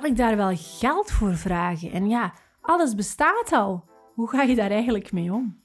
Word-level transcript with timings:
kan 0.00 0.04
ik 0.04 0.16
daar 0.16 0.36
wel 0.36 0.56
geld 0.56 1.10
voor 1.10 1.34
vragen? 1.36 1.92
En 1.92 2.08
ja, 2.08 2.32
alles 2.60 2.94
bestaat 2.94 3.52
al. 3.52 3.84
Hoe 4.14 4.28
ga 4.28 4.42
je 4.42 4.54
daar 4.54 4.70
eigenlijk 4.70 5.12
mee 5.12 5.32
om? 5.32 5.63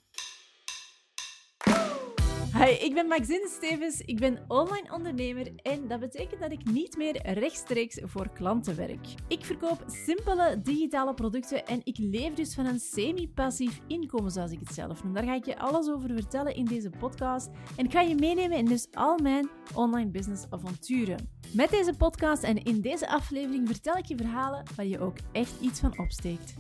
Hi, 2.59 2.71
ik 2.71 2.93
ben 2.93 3.07
Maxine 3.07 3.49
Stevens. 3.55 4.01
Ik 4.01 4.19
ben 4.19 4.39
online 4.47 4.93
ondernemer 4.93 5.51
en 5.55 5.87
dat 5.87 5.99
betekent 5.99 6.41
dat 6.41 6.51
ik 6.51 6.71
niet 6.71 6.97
meer 6.97 7.21
rechtstreeks 7.33 7.99
voor 8.03 8.29
klanten 8.29 8.75
werk. 8.75 9.07
Ik 9.27 9.45
verkoop 9.45 9.83
simpele 9.87 10.61
digitale 10.61 11.13
producten 11.13 11.65
en 11.65 11.81
ik 11.83 11.97
leef 11.97 12.33
dus 12.33 12.53
van 12.53 12.65
een 12.65 12.79
semi-passief 12.79 13.81
inkomen, 13.87 14.31
zoals 14.31 14.51
ik 14.51 14.59
het 14.59 14.73
zelf 14.73 15.03
noem. 15.03 15.13
Daar 15.13 15.23
ga 15.23 15.33
ik 15.33 15.45
je 15.45 15.59
alles 15.59 15.89
over 15.89 16.09
vertellen 16.09 16.55
in 16.55 16.65
deze 16.65 16.89
podcast 16.89 17.49
en 17.77 17.85
ik 17.85 17.91
ga 17.91 18.01
je 18.01 18.15
meenemen 18.15 18.57
in 18.57 18.65
dus 18.65 18.87
al 18.91 19.17
mijn 19.17 19.49
online 19.73 20.09
business 20.09 20.45
avonturen. 20.49 21.29
Met 21.53 21.69
deze 21.69 21.93
podcast 21.97 22.43
en 22.43 22.63
in 22.63 22.81
deze 22.81 23.09
aflevering 23.09 23.67
vertel 23.67 23.97
ik 23.97 24.05
je 24.05 24.17
verhalen 24.17 24.63
waar 24.75 24.85
je 24.85 24.99
ook 24.99 25.17
echt 25.31 25.61
iets 25.61 25.79
van 25.79 25.99
opsteekt. 25.99 26.53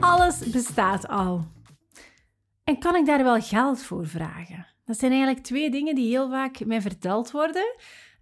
Alles 0.00 0.50
bestaat 0.50 1.08
al. 1.08 1.56
En 2.68 2.78
kan 2.78 2.96
ik 2.96 3.06
daar 3.06 3.24
wel 3.24 3.40
geld 3.40 3.82
voor 3.82 4.06
vragen? 4.06 4.66
Dat 4.84 4.98
zijn 4.98 5.12
eigenlijk 5.12 5.44
twee 5.44 5.70
dingen 5.70 5.94
die 5.94 6.08
heel 6.08 6.30
vaak 6.30 6.64
mij 6.64 6.80
verteld 6.80 7.30
worden 7.30 7.76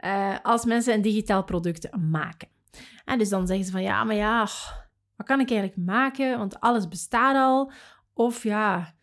uh, 0.05 0.37
als 0.43 0.65
mensen 0.65 0.95
een 0.95 1.03
digitaal 1.03 1.45
product 1.45 1.97
maken. 1.97 2.49
En 3.05 3.19
dus 3.19 3.29
dan 3.29 3.47
zeggen 3.47 3.65
ze 3.67 3.73
van 3.73 3.83
ja, 3.83 4.05
maar 4.05 4.15
ja, 4.15 4.49
wat 5.17 5.27
kan 5.27 5.41
ik 5.41 5.51
eigenlijk 5.51 5.81
maken? 5.89 6.39
Want 6.39 6.61
alles 6.61 6.89
bestaat 6.89 7.37
al. 7.37 7.73
Of 8.15 8.43
ja, 8.43 8.95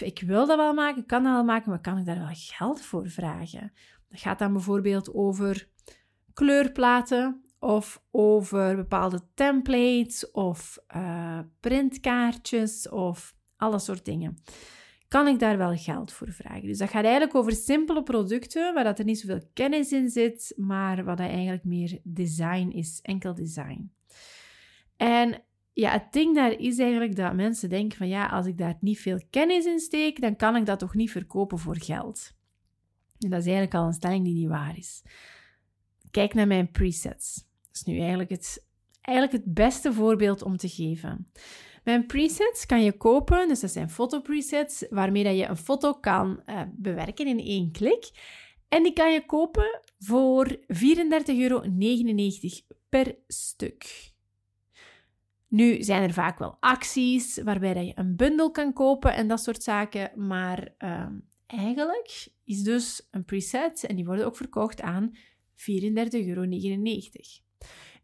ik 0.00 0.22
wil 0.26 0.46
dat 0.46 0.56
wel 0.56 0.74
maken, 0.74 1.06
kan 1.06 1.22
dat 1.22 1.32
wel 1.32 1.44
maken, 1.44 1.70
maar 1.70 1.80
kan 1.80 1.98
ik 1.98 2.06
daar 2.06 2.18
wel 2.18 2.28
geld 2.32 2.82
voor 2.82 3.08
vragen? 3.08 3.72
Dat 4.08 4.20
gaat 4.20 4.38
dan 4.38 4.52
bijvoorbeeld 4.52 5.14
over 5.14 5.68
kleurplaten 6.32 7.42
of 7.58 8.02
over 8.10 8.76
bepaalde 8.76 9.20
templates 9.34 10.30
of 10.30 10.78
uh, 10.96 11.38
printkaartjes 11.60 12.88
of 12.88 13.35
alle 13.56 13.78
soort 13.78 14.04
dingen. 14.04 14.38
Kan 15.08 15.26
ik 15.26 15.38
daar 15.38 15.58
wel 15.58 15.76
geld 15.76 16.12
voor 16.12 16.32
vragen? 16.32 16.66
Dus 16.66 16.78
dat 16.78 16.90
gaat 16.90 17.04
eigenlijk 17.04 17.34
over 17.34 17.52
simpele 17.52 18.02
producten 18.02 18.74
waar 18.74 18.84
dat 18.84 18.98
er 18.98 19.04
niet 19.04 19.18
zoveel 19.18 19.50
kennis 19.52 19.92
in 19.92 20.08
zit, 20.08 20.52
maar 20.56 21.04
wat 21.04 21.20
eigenlijk 21.20 21.64
meer 21.64 22.00
design 22.02 22.68
is, 22.68 22.98
enkel 23.02 23.34
design. 23.34 23.92
En 24.96 25.42
ja, 25.72 25.90
het 25.90 26.12
ding 26.12 26.34
daar 26.34 26.52
is 26.52 26.78
eigenlijk 26.78 27.16
dat 27.16 27.34
mensen 27.34 27.68
denken 27.68 27.98
van 27.98 28.08
ja, 28.08 28.26
als 28.26 28.46
ik 28.46 28.58
daar 28.58 28.76
niet 28.80 29.00
veel 29.00 29.20
kennis 29.30 29.64
in 29.64 29.78
steek, 29.78 30.20
dan 30.20 30.36
kan 30.36 30.56
ik 30.56 30.66
dat 30.66 30.78
toch 30.78 30.94
niet 30.94 31.10
verkopen 31.10 31.58
voor 31.58 31.76
geld. 31.76 32.34
En 33.18 33.30
dat 33.30 33.38
is 33.40 33.46
eigenlijk 33.46 33.74
al 33.74 33.86
een 33.86 33.92
stelling 33.92 34.24
die 34.24 34.34
niet 34.34 34.48
waar 34.48 34.76
is. 34.76 35.02
Kijk 36.10 36.34
naar 36.34 36.46
mijn 36.46 36.70
presets. 36.70 37.34
Dat 37.66 37.74
is 37.74 37.82
nu 37.82 37.98
eigenlijk 37.98 38.30
het, 38.30 38.65
eigenlijk 39.06 39.44
het 39.44 39.54
beste 39.54 39.92
voorbeeld 39.92 40.42
om 40.42 40.56
te 40.56 40.68
geven. 40.68 41.30
Mijn 41.84 42.06
presets 42.06 42.66
kan 42.66 42.82
je 42.82 42.92
kopen, 42.92 43.48
dus 43.48 43.60
dat 43.60 43.70
zijn 43.70 43.90
fotopresets, 43.90 44.86
waarmee 44.90 45.24
dat 45.24 45.36
je 45.36 45.46
een 45.46 45.56
foto 45.56 45.94
kan 45.94 46.42
uh, 46.46 46.62
bewerken 46.72 47.26
in 47.26 47.38
één 47.38 47.72
klik. 47.72 48.10
En 48.68 48.82
die 48.82 48.92
kan 48.92 49.12
je 49.12 49.26
kopen 49.26 49.80
voor 49.98 50.56
34,99 50.56 50.58
euro 51.38 51.62
per 52.88 53.16
stuk. 53.26 54.14
Nu 55.48 55.82
zijn 55.82 56.02
er 56.02 56.12
vaak 56.12 56.38
wel 56.38 56.56
acties 56.60 57.42
waarbij 57.42 57.74
dat 57.74 57.86
je 57.86 57.92
een 57.94 58.16
bundel 58.16 58.50
kan 58.50 58.72
kopen 58.72 59.14
en 59.14 59.28
dat 59.28 59.40
soort 59.40 59.62
zaken, 59.62 60.26
maar 60.26 60.74
uh, 60.78 61.06
eigenlijk 61.46 62.28
is 62.44 62.62
dus 62.62 63.08
een 63.10 63.24
preset 63.24 63.84
en 63.84 63.96
die 63.96 64.04
worden 64.04 64.26
ook 64.26 64.36
verkocht 64.36 64.80
aan 64.80 65.10
34,99 65.14 65.16
euro. 66.26 66.44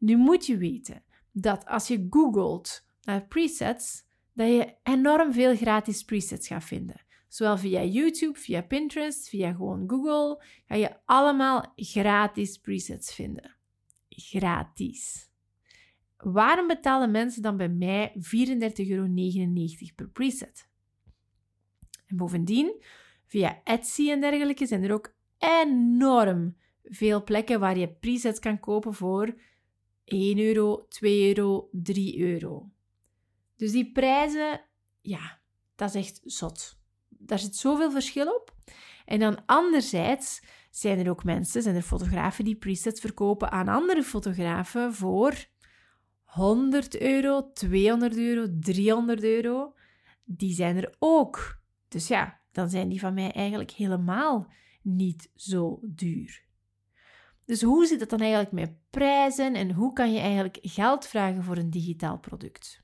Nu 0.03 0.17
moet 0.17 0.47
je 0.47 0.56
weten 0.56 1.03
dat 1.33 1.67
als 1.67 1.89
je 1.89 2.06
googelt 2.11 2.86
naar 3.03 3.27
presets, 3.27 4.05
dat 4.33 4.48
je 4.48 4.75
enorm 4.83 5.33
veel 5.33 5.56
gratis 5.56 6.03
presets 6.03 6.47
gaat 6.47 6.64
vinden. 6.64 7.04
Zowel 7.28 7.59
via 7.59 7.82
YouTube, 7.82 8.38
via 8.38 8.62
Pinterest, 8.62 9.28
via 9.28 9.53
gewoon 9.53 9.84
Google, 9.91 10.44
ga 10.66 10.75
je 10.75 10.97
allemaal 11.04 11.72
gratis 11.76 12.59
presets 12.59 13.15
vinden. 13.15 13.56
Gratis. 14.09 15.31
Waarom 16.16 16.66
betalen 16.66 17.10
mensen 17.10 17.43
dan 17.43 17.56
bij 17.56 17.69
mij 17.69 18.12
34,99 18.15 18.21
euro 18.88 19.09
per 19.94 20.09
preset? 20.12 20.69
En 22.06 22.16
bovendien, 22.16 22.82
via 23.26 23.60
Etsy 23.65 24.10
en 24.10 24.21
dergelijke 24.21 24.66
zijn 24.66 24.82
er 24.84 24.93
ook 24.93 25.15
enorm 25.38 26.56
veel 26.82 27.25
plekken 27.25 27.60
waar 27.60 27.78
je 27.78 27.93
presets 27.93 28.38
kan 28.38 28.60
kopen 28.60 28.94
voor 28.94 29.34
1 30.04 30.38
euro, 30.38 30.86
2 30.88 31.28
euro, 31.28 31.68
3 31.72 32.18
euro. 32.18 32.70
Dus 33.56 33.72
die 33.72 33.92
prijzen, 33.92 34.60
ja, 35.00 35.40
dat 35.74 35.88
is 35.88 35.94
echt 35.94 36.20
zot. 36.24 36.80
Daar 37.08 37.38
zit 37.38 37.56
zoveel 37.56 37.90
verschil 37.90 38.34
op. 38.34 38.54
En 39.04 39.18
dan 39.18 39.46
anderzijds 39.46 40.42
zijn 40.70 40.98
er 40.98 41.10
ook 41.10 41.24
mensen, 41.24 41.62
zijn 41.62 41.76
er 41.76 41.82
fotografen 41.82 42.44
die 42.44 42.56
presets 42.56 43.00
verkopen 43.00 43.50
aan 43.50 43.68
andere 43.68 44.02
fotografen 44.02 44.94
voor 44.94 45.46
100 46.24 47.00
euro, 47.00 47.52
200 47.52 48.16
euro, 48.16 48.46
300 48.60 49.22
euro. 49.22 49.74
Die 50.24 50.54
zijn 50.54 50.76
er 50.76 50.94
ook. 50.98 51.60
Dus 51.88 52.08
ja, 52.08 52.40
dan 52.52 52.70
zijn 52.70 52.88
die 52.88 53.00
van 53.00 53.14
mij 53.14 53.32
eigenlijk 53.32 53.70
helemaal 53.70 54.52
niet 54.82 55.30
zo 55.34 55.80
duur. 55.82 56.44
Dus 57.52 57.62
hoe 57.62 57.86
zit 57.86 58.00
het 58.00 58.10
dan 58.10 58.20
eigenlijk 58.20 58.52
met 58.52 58.72
prijzen 58.90 59.54
en 59.54 59.72
hoe 59.72 59.92
kan 59.92 60.12
je 60.12 60.18
eigenlijk 60.18 60.58
geld 60.62 61.06
vragen 61.06 61.42
voor 61.42 61.56
een 61.56 61.70
digitaal 61.70 62.18
product? 62.18 62.82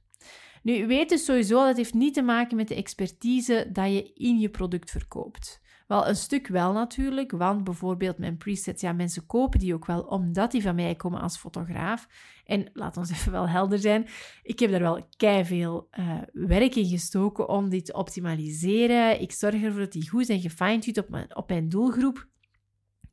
Nu, 0.62 0.86
weet 0.86 1.08
dus 1.08 1.24
sowieso 1.24 1.64
dat 1.66 1.76
heeft 1.76 1.94
niet 1.94 2.14
te 2.14 2.22
maken 2.22 2.56
met 2.56 2.68
de 2.68 2.74
expertise 2.74 3.68
dat 3.72 3.92
je 3.92 4.12
in 4.12 4.38
je 4.38 4.48
product 4.48 4.90
verkoopt. 4.90 5.60
Wel, 5.86 6.08
een 6.08 6.16
stuk 6.16 6.46
wel 6.46 6.72
natuurlijk, 6.72 7.30
want 7.30 7.64
bijvoorbeeld 7.64 8.18
mijn 8.18 8.36
presets, 8.36 8.82
ja, 8.82 8.92
mensen 8.92 9.26
kopen 9.26 9.58
die 9.58 9.74
ook 9.74 9.86
wel 9.86 10.00
omdat 10.00 10.50
die 10.50 10.62
van 10.62 10.74
mij 10.74 10.94
komen 10.94 11.20
als 11.20 11.38
fotograaf. 11.38 12.08
En 12.44 12.70
laat 12.72 12.96
ons 12.96 13.10
even 13.16 13.32
wel 13.32 13.48
helder 13.48 13.78
zijn, 13.78 14.06
ik 14.42 14.58
heb 14.58 14.70
daar 14.70 14.80
wel 14.80 15.06
kei 15.16 15.44
veel 15.44 15.88
uh, 15.98 16.18
werk 16.32 16.74
in 16.74 16.86
gestoken 16.86 17.48
om 17.48 17.68
die 17.68 17.82
te 17.82 17.92
optimaliseren. 17.92 19.20
Ik 19.20 19.32
zorg 19.32 19.62
ervoor 19.62 19.80
dat 19.80 19.92
die 19.92 20.08
goed 20.08 20.26
zijn 20.26 20.40
gefine-tuned 20.40 20.98
op 20.98 21.08
mijn, 21.08 21.36
op 21.36 21.48
mijn 21.48 21.68
doelgroep. 21.68 22.26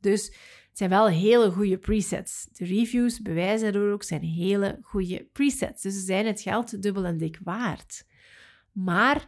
Dus 0.00 0.34
het 0.76 0.90
zijn 0.90 1.00
wel 1.00 1.08
hele 1.08 1.50
goede 1.50 1.78
presets. 1.78 2.48
De 2.52 2.64
reviews 2.64 3.20
bewijzen 3.20 3.72
daardoor 3.72 3.92
ook 3.92 4.02
zijn 4.02 4.22
hele 4.22 4.78
goede 4.82 5.28
presets. 5.32 5.82
Dus 5.82 5.94
ze 5.94 6.00
zijn 6.00 6.26
het 6.26 6.40
geld 6.40 6.82
dubbel 6.82 7.04
en 7.04 7.18
dik 7.18 7.38
waard. 7.44 8.06
Maar 8.72 9.26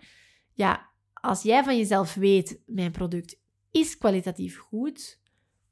ja, 0.53 0.91
als 1.13 1.43
jij 1.43 1.65
van 1.65 1.77
jezelf 1.77 2.15
weet, 2.15 2.61
mijn 2.67 2.91
product 2.91 3.41
is 3.71 3.99
kwalitatief 3.99 4.59
goed, 4.59 5.21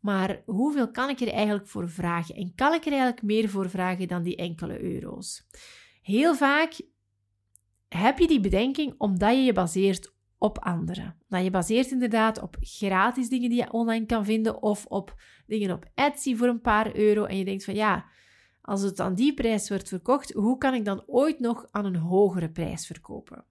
maar 0.00 0.42
hoeveel 0.47 0.91
kan 0.91 1.09
ik 1.09 1.20
er 1.20 1.32
eigenlijk 1.32 1.69
voor 1.69 1.91
vragen? 1.91 2.34
En 2.34 2.54
kan 2.54 2.75
ik 2.75 2.84
er 2.84 2.92
eigenlijk 2.92 3.22
meer 3.22 3.48
voor 3.48 3.70
vragen 3.70 4.09
dan 4.09 4.22
die 4.22 4.36
enkele 4.36 4.82
euro's? 4.82 5.47
Heel 6.03 6.34
vaak 6.34 6.81
heb 7.88 8.19
je 8.19 8.26
die 8.26 8.41
bedenking 8.41 8.94
omdat 8.98 9.34
je 9.34 9.42
je 9.42 9.53
baseert 9.53 10.15
op 10.38 10.58
anderen. 10.58 11.16
Dat 11.28 11.44
je 11.44 11.50
baseert 11.50 11.91
inderdaad 11.91 12.42
op 12.42 12.56
gratis 12.60 13.28
dingen 13.28 13.48
die 13.48 13.58
je 13.58 13.72
online 13.72 14.06
kan 14.06 14.24
vinden 14.24 14.62
of 14.62 14.86
op 14.86 15.14
dingen 15.47 15.70
op 15.70 15.91
Etsy 15.94 16.36
voor 16.36 16.48
een 16.48 16.60
paar 16.60 16.97
euro 16.97 17.24
en 17.24 17.38
je 17.38 17.44
denkt 17.44 17.64
van 17.64 17.74
ja, 17.74 18.04
als 18.60 18.82
het 18.82 19.00
aan 19.00 19.14
die 19.14 19.34
prijs 19.34 19.69
wordt 19.69 19.88
verkocht, 19.88 20.32
hoe 20.32 20.58
kan 20.58 20.74
ik 20.74 20.84
dan 20.84 21.02
ooit 21.06 21.41
nog 21.41 21.69
aan 21.70 21.84
een 21.84 21.97
hogere 21.97 22.50
prijs 22.50 22.86
verkopen? 22.86 23.44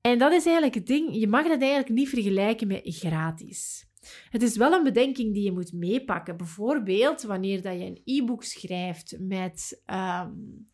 En 0.00 0.18
dat 0.18 0.32
is 0.32 0.44
eigenlijk 0.44 0.74
het 0.74 0.86
ding, 0.86 1.14
je 1.14 1.28
mag 1.28 1.48
dat 1.48 1.60
eigenlijk 1.60 1.90
niet 1.90 2.08
vergelijken 2.08 2.66
met 2.66 2.80
gratis. 2.84 3.86
Het 4.30 4.42
is 4.42 4.56
wel 4.56 4.72
een 4.72 4.82
bedenking 4.82 5.34
die 5.34 5.42
je 5.42 5.52
moet 5.52 5.72
meepakken. 5.72 6.36
Bijvoorbeeld 6.36 7.22
wanneer 7.22 7.62
dat 7.62 7.72
je 7.72 7.84
een 7.84 8.00
e-book 8.04 8.44
schrijft 8.44 9.16
met, 9.18 9.82
um, 9.86 10.68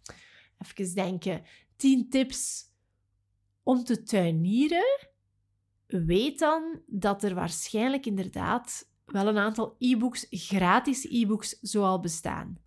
even 0.58 0.94
denken, 0.94 1.42
10 1.76 2.08
tips 2.08 2.72
om 3.64 3.84
te 3.84 4.02
tuinieren, 4.02 5.08
weet 5.86 6.38
dan 6.38 6.80
dat 6.86 7.22
er 7.22 7.34
waarschijnlijk 7.34 8.06
inderdaad 8.06 8.90
wel 9.04 9.26
een 9.26 9.38
aantal 9.38 9.76
e-books, 9.78 10.26
gratis 10.30 11.04
e-books, 11.04 11.58
zoal 11.60 12.00
bestaan. 12.00 12.58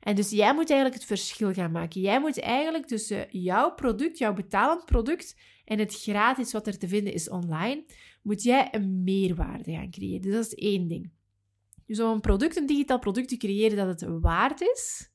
En 0.00 0.14
dus 0.14 0.30
jij 0.30 0.54
moet 0.54 0.70
eigenlijk 0.70 1.00
het 1.00 1.08
verschil 1.08 1.52
gaan 1.52 1.70
maken. 1.70 2.00
Jij 2.00 2.20
moet 2.20 2.40
eigenlijk 2.40 2.86
tussen 2.86 3.26
jouw 3.30 3.74
product, 3.74 4.18
jouw 4.18 4.32
betalend 4.32 4.84
product 4.84 5.36
en 5.64 5.78
het 5.78 5.94
gratis 5.94 6.52
wat 6.52 6.66
er 6.66 6.78
te 6.78 6.88
vinden 6.88 7.12
is 7.12 7.28
online, 7.28 7.84
moet 8.22 8.42
jij 8.42 8.68
een 8.70 9.02
meerwaarde 9.04 9.72
gaan 9.72 9.90
creëren. 9.90 10.20
Dus 10.20 10.32
dat 10.34 10.46
is 10.46 10.54
één 10.54 10.88
ding. 10.88 11.10
Dus 11.86 12.00
om 12.00 12.10
een 12.10 12.20
product, 12.20 12.56
een 12.56 12.66
digitaal 12.66 12.98
product 12.98 13.28
te 13.28 13.36
creëren 13.36 13.76
dat 13.76 14.00
het 14.00 14.20
waard 14.20 14.60
is 14.60 15.10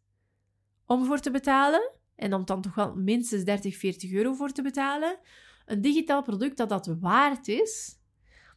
om 0.85 1.05
voor 1.05 1.19
te 1.19 1.31
betalen, 1.31 1.91
en 2.21 2.33
om 2.33 2.45
dan 2.45 2.61
toch 2.61 2.75
wel 2.75 2.95
minstens 2.95 3.43
30, 3.43 3.77
40 3.77 4.11
euro 4.11 4.33
voor 4.33 4.51
te 4.51 4.61
betalen. 4.61 5.19
Een 5.65 5.81
digitaal 5.81 6.21
product 6.21 6.57
dat 6.57 6.69
dat 6.69 6.95
waard 6.99 7.47
is, 7.47 7.99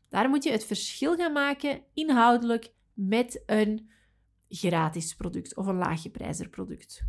daar 0.09 0.29
moet 0.29 0.45
je 0.45 0.51
het 0.51 0.65
verschil 0.65 1.17
gaan 1.17 1.33
maken 1.33 1.83
inhoudelijk 1.95 2.73
met 2.93 3.43
een 3.47 3.91
gratis 4.49 5.15
product 5.15 5.57
of 5.57 5.67
een 5.67 5.77
laaggeprijzer 5.77 6.49
product. 6.49 7.05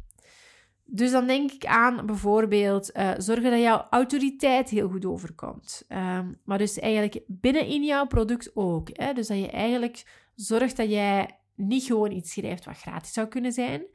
Dus 0.88 1.12
dan 1.12 1.28
denk 1.28 1.52
ik 1.52 1.66
aan 1.66 2.06
bijvoorbeeld 2.06 2.96
uh, 2.96 3.12
zorgen 3.18 3.51
dat 3.51 3.60
jouw 3.60 3.88
autoriteit 3.90 4.69
heel 4.69 4.90
goed 4.90 5.06
overkomt. 5.06 5.86
Ehm, 5.88 6.34
maar 6.44 6.58
dus 6.58 6.80
eigenlijk 6.80 7.19
binnen 7.28 7.66
in 7.66 7.84
jouw 7.84 8.06
product 8.06 8.51
ook. 8.56 8.90
Hè? 8.92 9.13
Dus 9.13 9.28
dat 9.28 9.38
je 9.38 9.50
eigenlijk 9.50 10.30
zorgt 10.36 10.78
dat 10.78 10.90
jij 10.90 11.40
niet 11.56 11.84
gewoon 11.84 12.12
iets 12.12 12.31
schrijft 12.31 12.66
wat 12.66 12.78
gratis 12.78 13.13
zou 13.13 13.28
kunnen 13.28 13.51
zijn, 13.51 13.86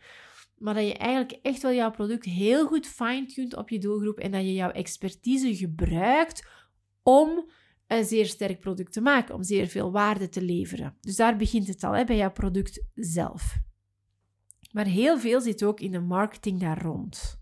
maar 0.61 0.75
dat 0.75 0.87
je 0.87 0.95
eigenlijk 0.95 1.39
echt 1.43 1.63
wel 1.63 1.73
jouw 1.73 1.91
product 1.91 2.25
heel 2.25 2.67
goed 2.67 2.87
fine-tuned 2.87 3.57
op 3.57 3.69
je 3.69 3.79
doelgroep 3.79 4.19
en 4.19 4.31
dat 4.31 4.41
je 4.41 4.53
jouw 4.53 4.71
expertise 4.71 5.57
gebruikt 5.57 6.49
om 7.03 7.51
een 7.87 8.05
zeer 8.05 8.27
sterk 8.27 8.61
product 8.61 8.93
te 8.93 9.01
maken, 9.01 9.35
om 9.35 9.43
zeer 9.43 9.67
veel 9.67 9.93
waarde 9.93 10.29
te 10.29 10.43
leveren. 10.43 10.97
Dus 11.01 11.17
daar 11.17 11.37
begint 11.37 11.67
het 11.67 11.85
al, 11.85 11.93
hè, 11.93 12.05
bij 12.05 12.17
jouw 12.17 12.33
product 12.33 12.85
zelf. 12.95 13.59
Maar 14.73 14.87
heel 14.87 15.19
veel 15.19 15.41
zit 15.41 15.63
ook 15.63 15.81
in 15.81 15.93
de 15.93 16.01
marketing 16.01 16.61
daar 16.61 16.83
rond. 16.83 17.41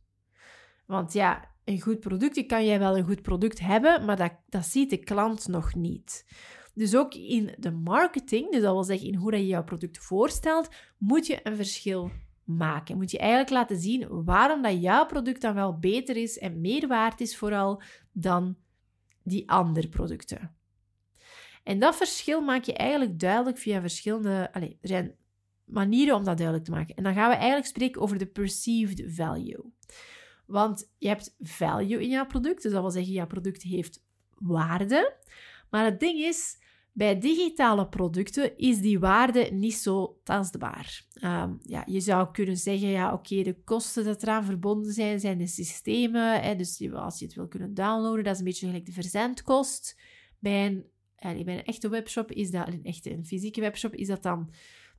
Want 0.87 1.13
ja, 1.13 1.55
een 1.65 1.81
goed 1.81 2.01
product, 2.01 2.47
kan 2.47 2.67
jij 2.67 2.79
wel 2.79 2.97
een 2.97 3.07
goed 3.07 3.23
product 3.23 3.61
hebben, 3.61 4.05
maar 4.05 4.17
dat, 4.17 4.33
dat 4.49 4.67
ziet 4.67 4.91
de 4.91 4.97
klant 4.97 5.49
nog 5.49 5.75
niet. 5.75 6.27
Dus 6.75 6.97
ook 6.97 7.15
in 7.15 7.55
de 7.59 7.71
marketing, 7.71 8.51
dus 8.51 8.63
dat 8.63 8.73
wil 8.73 8.85
zeggen 8.85 9.07
in 9.07 9.15
hoe 9.15 9.31
dat 9.31 9.41
je 9.41 9.47
jouw 9.47 9.65
product 9.65 9.99
voorstelt, 9.99 10.69
moet 10.99 11.27
je 11.27 11.41
een 11.43 11.57
verschil 11.57 12.11
Moet 12.49 13.11
je 13.11 13.19
eigenlijk 13.19 13.51
laten 13.51 13.79
zien 13.79 14.25
waarom 14.25 14.63
dat 14.63 14.83
jouw 14.83 15.07
product 15.07 15.41
dan 15.41 15.55
wel 15.55 15.79
beter 15.79 16.17
is 16.17 16.39
en 16.39 16.61
meer 16.61 16.89
waard 16.89 17.21
is 17.21 17.37
vooral 17.37 17.83
dan 18.13 18.57
die 19.23 19.51
andere 19.51 19.89
producten. 19.89 20.57
En 21.63 21.79
dat 21.79 21.97
verschil 21.97 22.41
maak 22.41 22.65
je 22.65 22.73
eigenlijk 22.73 23.19
duidelijk 23.19 23.59
via 23.59 23.81
verschillende... 23.81 24.53
Allez, 24.53 24.71
er 24.71 24.89
zijn 24.89 25.15
manieren 25.65 26.17
om 26.17 26.25
dat 26.25 26.37
duidelijk 26.37 26.67
te 26.67 26.73
maken. 26.73 26.95
En 26.95 27.03
dan 27.03 27.15
gaan 27.15 27.29
we 27.29 27.37
eigenlijk 27.37 27.67
spreken 27.67 28.03
over 28.03 28.19
de 28.19 28.27
perceived 28.27 29.05
value. 29.07 29.73
Want 30.47 30.93
je 30.99 31.09
hebt 31.09 31.35
value 31.39 32.03
in 32.03 32.09
jouw 32.09 32.27
product, 32.27 32.63
dus 32.63 32.73
dat 32.73 32.81
wil 32.81 32.91
zeggen, 32.91 33.13
jouw 33.13 33.27
product 33.27 33.63
heeft 33.63 34.05
waarde. 34.35 35.17
Maar 35.71 35.85
het 35.85 36.01
ding 36.01 36.19
is, 36.19 36.59
bij 36.99 37.19
digitale 37.19 37.89
producten 37.89 38.57
is 38.57 38.81
die 38.81 38.99
waarde 38.99 39.49
niet 39.53 39.75
zo 39.75 40.21
tastbaar. 40.25 41.07
Um, 41.25 41.59
ja, 41.63 41.83
je 41.87 42.01
zou 42.01 42.31
kunnen 42.31 42.57
zeggen, 42.57 42.89
ja, 42.89 43.13
oké, 43.13 43.43
de 43.43 43.63
kosten 43.65 44.05
dat 44.05 44.23
eraan 44.23 44.45
verbonden 44.45 44.93
zijn, 44.93 45.21
zijn 45.21 45.39
de 45.39 45.47
systemen. 45.47 46.43
Hè, 46.43 46.57
dus 46.57 46.93
als 46.93 47.19
je 47.19 47.25
het 47.25 47.35
wil 47.35 47.49
kunnen 47.49 47.75
downloaden, 47.75 48.25
dat 48.25 48.33
is 48.33 48.39
een 48.39 48.45
beetje 48.45 48.67
gelijk 48.67 48.87
de 48.87 48.93
verzendkost. 48.93 50.01
Bij 50.39 50.67
een, 50.67 50.85
bij 51.45 51.59
een 51.59 51.65
echte 51.65 51.89
webshop 51.89 52.33
is 52.33 52.51
dat, 52.51 52.69
een 52.69 52.85
echte 52.85 53.13
een 53.13 53.27
fysieke 53.27 53.61
webshop, 53.61 53.95
is 53.95 54.07
dat 54.07 54.23
dan 54.23 54.53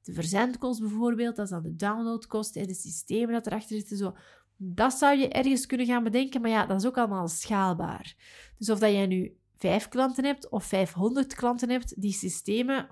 de 0.04 0.14
verzendkost 0.14 0.80
bijvoorbeeld, 0.80 1.36
dat 1.36 1.46
is 1.46 1.52
dan 1.52 1.64
de 1.64 1.76
downloadkost, 1.76 2.56
hè, 2.56 2.66
de 2.66 2.74
systemen 2.74 3.34
dat 3.34 3.48
erachter 3.48 3.76
zitten. 3.76 3.98
Zo. 3.98 4.16
Dat 4.58 4.94
zou 4.94 5.18
je 5.18 5.30
ergens 5.30 5.66
kunnen 5.66 5.88
gaan 5.88 6.04
bedenken, 6.04 6.42
maar 6.42 6.50
ja, 6.50 6.66
dat 6.66 6.80
is 6.80 6.88
ook 6.88 6.98
allemaal 6.98 7.28
schaalbaar. 7.28 8.16
Dus 8.58 8.70
of 8.70 8.80
dat 8.80 8.92
jij 8.92 9.06
nu 9.08 9.39
vijf 9.60 9.88
klanten 9.88 10.26
hebt 10.26 10.50
of 10.50 10.66
500 10.66 11.34
klanten 11.34 11.70
hebt, 11.70 12.02
die 12.02 12.14
systemen 12.14 12.88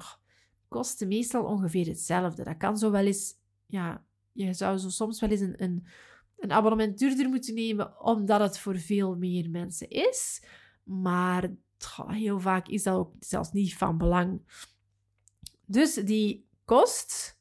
kosten 0.67 1.07
meestal 1.07 1.43
ongeveer 1.43 1.85
hetzelfde. 1.85 2.43
Dat 2.43 2.57
kan 2.57 2.77
zo 2.77 2.91
wel 2.91 3.05
eens, 3.05 3.33
ja, 3.65 4.05
je 4.31 4.53
zou 4.53 4.77
zo 4.77 4.89
soms 4.89 5.19
wel 5.19 5.29
eens 5.29 5.39
een, 5.39 5.63
een, 5.63 5.87
een 6.37 6.51
abonnement 6.51 6.97
duurder 6.97 7.29
moeten 7.29 7.53
nemen, 7.53 8.01
omdat 8.01 8.39
het 8.39 8.59
voor 8.59 8.77
veel 8.77 9.15
meer 9.15 9.49
mensen 9.49 9.89
is. 9.89 10.43
Maar 10.83 11.49
heel 11.95 12.39
vaak 12.39 12.67
is 12.67 12.83
dat 12.83 12.95
ook 12.95 13.13
zelfs 13.19 13.51
niet 13.51 13.77
van 13.77 13.97
belang. 13.97 14.41
Dus 15.65 15.93
die 15.93 16.47
kost, 16.65 17.39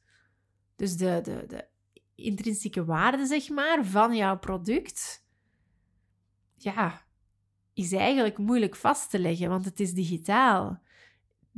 dus 0.75 0.97
de, 0.97 1.19
de, 1.23 1.43
de 1.47 1.67
intrinsieke 2.15 2.85
waarde, 2.85 3.25
zeg 3.25 3.49
maar, 3.49 3.85
van 3.85 4.15
jouw 4.15 4.37
product, 4.39 5.25
ja, 6.55 7.06
is 7.77 7.91
eigenlijk 7.91 8.37
moeilijk 8.37 8.75
vast 8.75 9.09
te 9.09 9.19
leggen, 9.19 9.49
want 9.49 9.65
het 9.65 9.79
is 9.79 9.93
digitaal. 9.93 10.81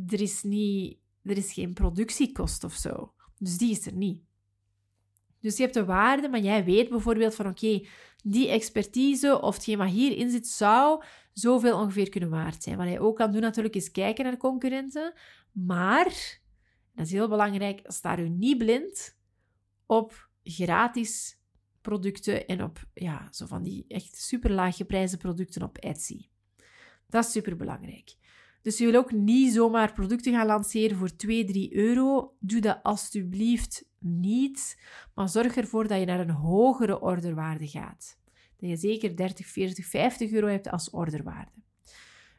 Er 0.07 0.21
is, 0.21 0.44
niet, 0.44 0.98
er 1.24 1.38
is 1.38 1.54
geen 1.54 1.74
productiekost 1.74 2.63
of 2.63 2.74
zo. 2.74 3.13
Dus 3.38 3.57
die 3.57 3.71
is 3.71 3.86
er 3.86 3.94
niet. 3.94 4.24
Dus 5.39 5.57
je 5.57 5.62
hebt 5.62 5.74
de 5.74 5.86
waarde, 5.86 6.30
maar 6.30 6.39
jij 6.39 6.63
weet 6.63 6.89
bijvoorbeeld 6.89 7.36
van 7.36 7.48
oké, 7.48 7.86
die 8.24 8.50
expertise 8.50 9.42
of 9.42 9.56
hetgeen 9.56 9.77
wat 9.77 9.89
hierin 9.89 10.30
zit, 10.30 10.48
zou 10.48 11.04
zoveel 11.33 11.77
ongeveer 11.77 12.10
kunnen 12.10 12.30
waard 12.30 12.63
zijn. 12.63 12.77
Wat 12.77 12.89
je 12.89 13.00
ook 13.00 13.16
kan 13.16 13.31
doen 13.31 13.42
natuurlijk 13.42 13.75
is 13.75 13.92
kijken 13.92 14.24
naar 14.24 14.38
concurrenten. 14.38 15.13
Maar, 15.51 16.39
dat 16.95 17.06
is 17.06 17.12
heel 17.12 17.30
belangrijk, 17.30 17.81
sta 17.83 18.19
u 18.19 18.30
niet 18.30 18.57
blind 18.57 19.18
op 19.86 20.30
gratis 20.44 21.38
producten 21.81 22.47
en 22.47 22.63
op 22.63 22.85
ja, 22.93 23.27
zo 23.31 23.45
van 23.45 23.63
die 23.63 23.85
echt 23.87 24.17
super 24.17 24.51
laag 24.51 24.75
geprijsde 24.75 25.17
producten 25.17 25.61
op 25.61 25.77
Etsy. 25.77 26.25
Dat 27.07 27.25
is 27.25 27.31
super 27.31 27.55
belangrijk. 27.55 28.15
Dus 28.61 28.77
je 28.77 28.85
wil 28.85 28.95
ook 28.95 29.11
niet 29.11 29.53
zomaar 29.53 29.93
producten 29.93 30.33
gaan 30.33 30.45
lanceren 30.45 30.97
voor 30.97 31.15
2, 31.15 31.45
3 31.45 31.75
euro. 31.75 32.35
Doe 32.39 32.61
dat 32.61 32.79
alstublieft 32.83 33.85
niet. 33.99 34.81
Maar 35.15 35.29
zorg 35.29 35.55
ervoor 35.55 35.87
dat 35.87 35.99
je 35.99 36.05
naar 36.05 36.19
een 36.19 36.29
hogere 36.29 37.01
orderwaarde 37.01 37.67
gaat. 37.67 38.17
Dat 38.57 38.69
je 38.69 38.75
zeker 38.77 39.15
30, 39.15 39.47
40, 39.47 39.85
50 39.85 40.31
euro 40.31 40.47
hebt 40.47 40.69
als 40.69 40.89
orderwaarde. 40.89 41.51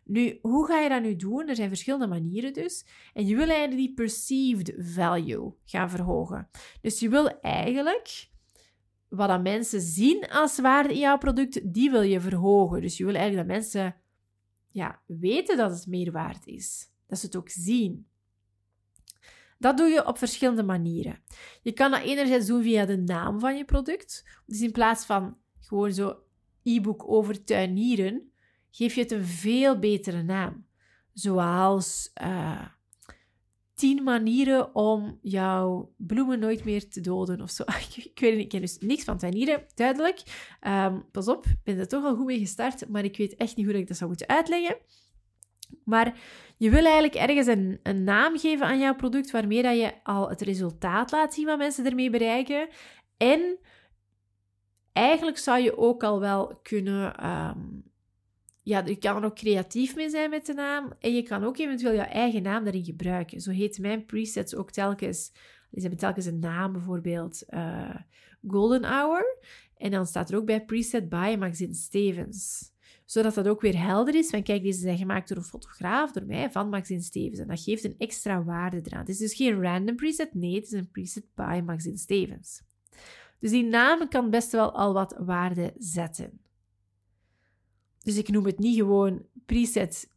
Nu, 0.05 0.39
hoe 0.43 0.67
ga 0.67 0.81
je 0.81 0.89
dat 0.89 1.03
nu 1.03 1.17
doen? 1.17 1.49
Er 1.49 1.55
zijn 1.57 1.69
verschillende 1.69 2.07
manieren 2.07 2.53
dus. 2.53 2.87
En 3.15 3.27
je 3.27 3.37
wil 3.37 3.49
eigenlijk 3.49 3.77
die 3.77 3.95
perceived 3.95 4.75
value 4.79 5.53
gaan 5.65 5.91
verhogen. 5.91 6.49
Dus 6.81 7.01
je 7.01 7.09
wil 7.09 7.41
eigenlijk 7.41 8.30
wat 9.11 9.29
dat 9.29 9.43
mensen 9.43 9.81
zien 9.81 10.29
als 10.29 10.61
waarde 10.61 10.93
in 10.93 10.99
jouw 10.99 11.19
product, 11.19 11.75
die 11.75 11.91
wil 11.91 12.03
je 12.03 12.21
verhogen. 12.21 12.81
Dus 12.81 12.97
je 12.97 13.05
wil 13.05 13.15
eigenlijk 13.15 13.49
dat 13.49 13.57
mensen 13.57 13.97
ja, 14.69 15.03
weten 15.07 15.57
dat 15.57 15.71
het 15.71 15.87
meer 15.87 16.13
waard 16.13 16.47
is. 16.47 16.93
Dat 17.07 17.19
ze 17.19 17.27
het 17.27 17.37
ook 17.37 17.49
zien. 17.49 18.07
Dat 19.59 19.77
doe 19.77 19.89
je 19.89 20.07
op 20.07 20.19
verschillende 20.19 20.63
manieren. 20.63 21.23
Je 21.63 21.73
kan 21.73 21.91
dat 21.91 22.03
enerzijds 22.03 22.47
doen 22.47 22.63
via 22.63 22.85
de 22.85 22.97
naam 22.97 23.41
van 23.41 23.57
je 23.57 23.65
product. 23.65 24.41
Dus 24.47 24.61
in 24.61 24.73
plaats 24.73 25.05
van 25.05 25.37
gewoon 25.61 25.93
zo 25.93 26.23
e-book 26.63 27.09
over 27.09 27.45
tuinieren, 27.45 28.33
geef 28.71 28.95
je 28.95 29.01
het 29.01 29.13
een 29.13 29.25
veel 29.25 29.79
betere 29.79 30.23
naam. 30.23 30.67
Zoals 31.13 32.11
uh, 32.23 32.67
tien 33.81 34.03
manieren 34.03 34.75
om 34.75 35.19
jouw 35.23 35.93
bloemen 35.97 36.39
nooit 36.39 36.65
meer 36.65 36.89
te 36.89 37.01
doden 37.01 37.41
of 37.41 37.51
zo. 37.51 37.63
ik, 38.13 38.21
weet 38.21 38.33
niet, 38.33 38.43
ik 38.43 38.49
ken 38.49 38.61
dus 38.61 38.79
niks 38.79 39.05
van 39.05 39.19
tuinieren, 39.19 39.65
duidelijk. 39.75 40.23
Um, 40.67 41.05
pas 41.11 41.29
op, 41.29 41.47
ik 41.47 41.59
ben 41.65 41.79
er 41.79 41.89
toch 41.89 42.05
al 42.05 42.17
goed 42.17 42.27
mee 42.27 42.39
gestart, 42.39 42.89
maar 42.89 43.05
ik 43.05 43.17
weet 43.17 43.37
echt 43.37 43.57
niet 43.57 43.67
hoe 43.67 43.79
ik 43.79 43.89
dat 43.89 43.97
zou 43.97 44.09
moeten 44.09 44.29
uitleggen. 44.29 44.77
Maar 45.85 46.19
je 46.57 46.71
wil 46.71 46.85
eigenlijk 46.85 47.15
ergens 47.15 47.47
een, 47.47 47.81
een 47.83 48.05
naam 48.05 48.39
geven 48.39 48.67
aan 48.67 48.79
jouw 48.79 48.95
product 48.95 49.31
waarmee 49.31 49.63
dat 49.63 49.77
je 49.77 49.93
al 50.03 50.29
het 50.29 50.41
resultaat 50.41 51.11
laat 51.11 51.35
zien 51.35 51.47
wat 51.47 51.59
mensen 51.59 51.87
ermee 51.87 52.11
bereiken. 52.11 52.69
En 53.17 53.59
eigenlijk 54.93 55.39
zou 55.39 55.61
je 55.61 55.79
ook 55.79 56.03
al 56.03 56.21
wel 56.21 56.59
kunnen 56.63 57.17
ehm, 57.17 57.59
ja, 58.63 58.83
je 58.87 58.97
kan 58.97 59.17
er 59.17 59.25
ook 59.25 59.35
creatief 59.35 59.97
mee 59.97 60.11
zijn 60.11 60.31
met 60.31 60.47
de 60.47 60.53
naam. 60.53 60.93
En 60.99 61.15
je 61.15 61.23
kan 61.23 61.45
ook 61.45 61.59
eventueel 61.59 61.93
je 61.93 62.01
eigen 62.01 62.43
naam 62.43 62.65
daarin 62.65 62.85
gebruiken. 62.85 63.41
Zo 63.41 63.51
heet 63.51 63.79
mijn 63.79 64.07
presets 64.07 64.55
ook 64.55 64.71
telkens. 64.71 65.33
Ze 65.73 65.81
hebben 65.81 65.99
telkens 65.99 66.27
een 66.27 66.39
naam, 66.39 66.73
bijvoorbeeld 66.73 67.43
uh, 67.49 67.95
Golden 68.47 68.85
Hour. 68.85 69.39
En 69.77 69.91
dan 69.91 70.07
staat 70.07 70.31
er 70.31 70.37
ook 70.37 70.47
bij 70.47 70.65
preset 70.65 71.09
by 71.09 71.37
Maxine 71.39 71.75
Stevens. 71.75 72.73
Zodat 73.05 73.35
dat 73.35 73.49
ook 73.49 73.61
weer 73.61 73.83
helder 73.83 74.15
is. 74.15 74.31
Van 74.31 74.43
kijk, 74.43 74.63
deze 74.63 74.81
zijn 74.81 74.99
gemaakt 74.99 75.29
door 75.29 75.37
een 75.37 75.43
fotograaf, 75.43 76.13
door 76.13 76.27
mij, 76.27 76.51
van 76.51 76.69
Maxine 76.69 77.03
Stevens. 77.03 77.39
En 77.39 77.49
dat 77.49 77.61
geeft 77.61 77.85
een 77.85 77.95
extra 77.99 78.45
waarde 78.45 78.81
eraan. 78.85 79.01
Het 79.01 79.09
is 79.09 79.19
dus 79.19 79.35
geen 79.35 79.63
random 79.63 79.97
preset. 79.97 80.35
Nee, 80.35 80.55
het 80.55 80.65
is 80.65 80.73
een 80.73 80.91
preset 80.91 81.25
by 81.35 81.61
Maxine 81.65 81.97
Stevens. 81.97 82.63
Dus 83.39 83.51
die 83.51 83.65
naam 83.65 84.09
kan 84.09 84.31
best 84.31 84.53
wel 84.53 84.73
al 84.73 84.93
wat 84.93 85.17
waarde 85.19 85.73
zetten. 85.79 86.41
Dus 88.03 88.17
ik 88.17 88.29
noem 88.29 88.45
het 88.45 88.59
niet 88.59 88.77
gewoon 88.77 89.27
preset 89.47 90.11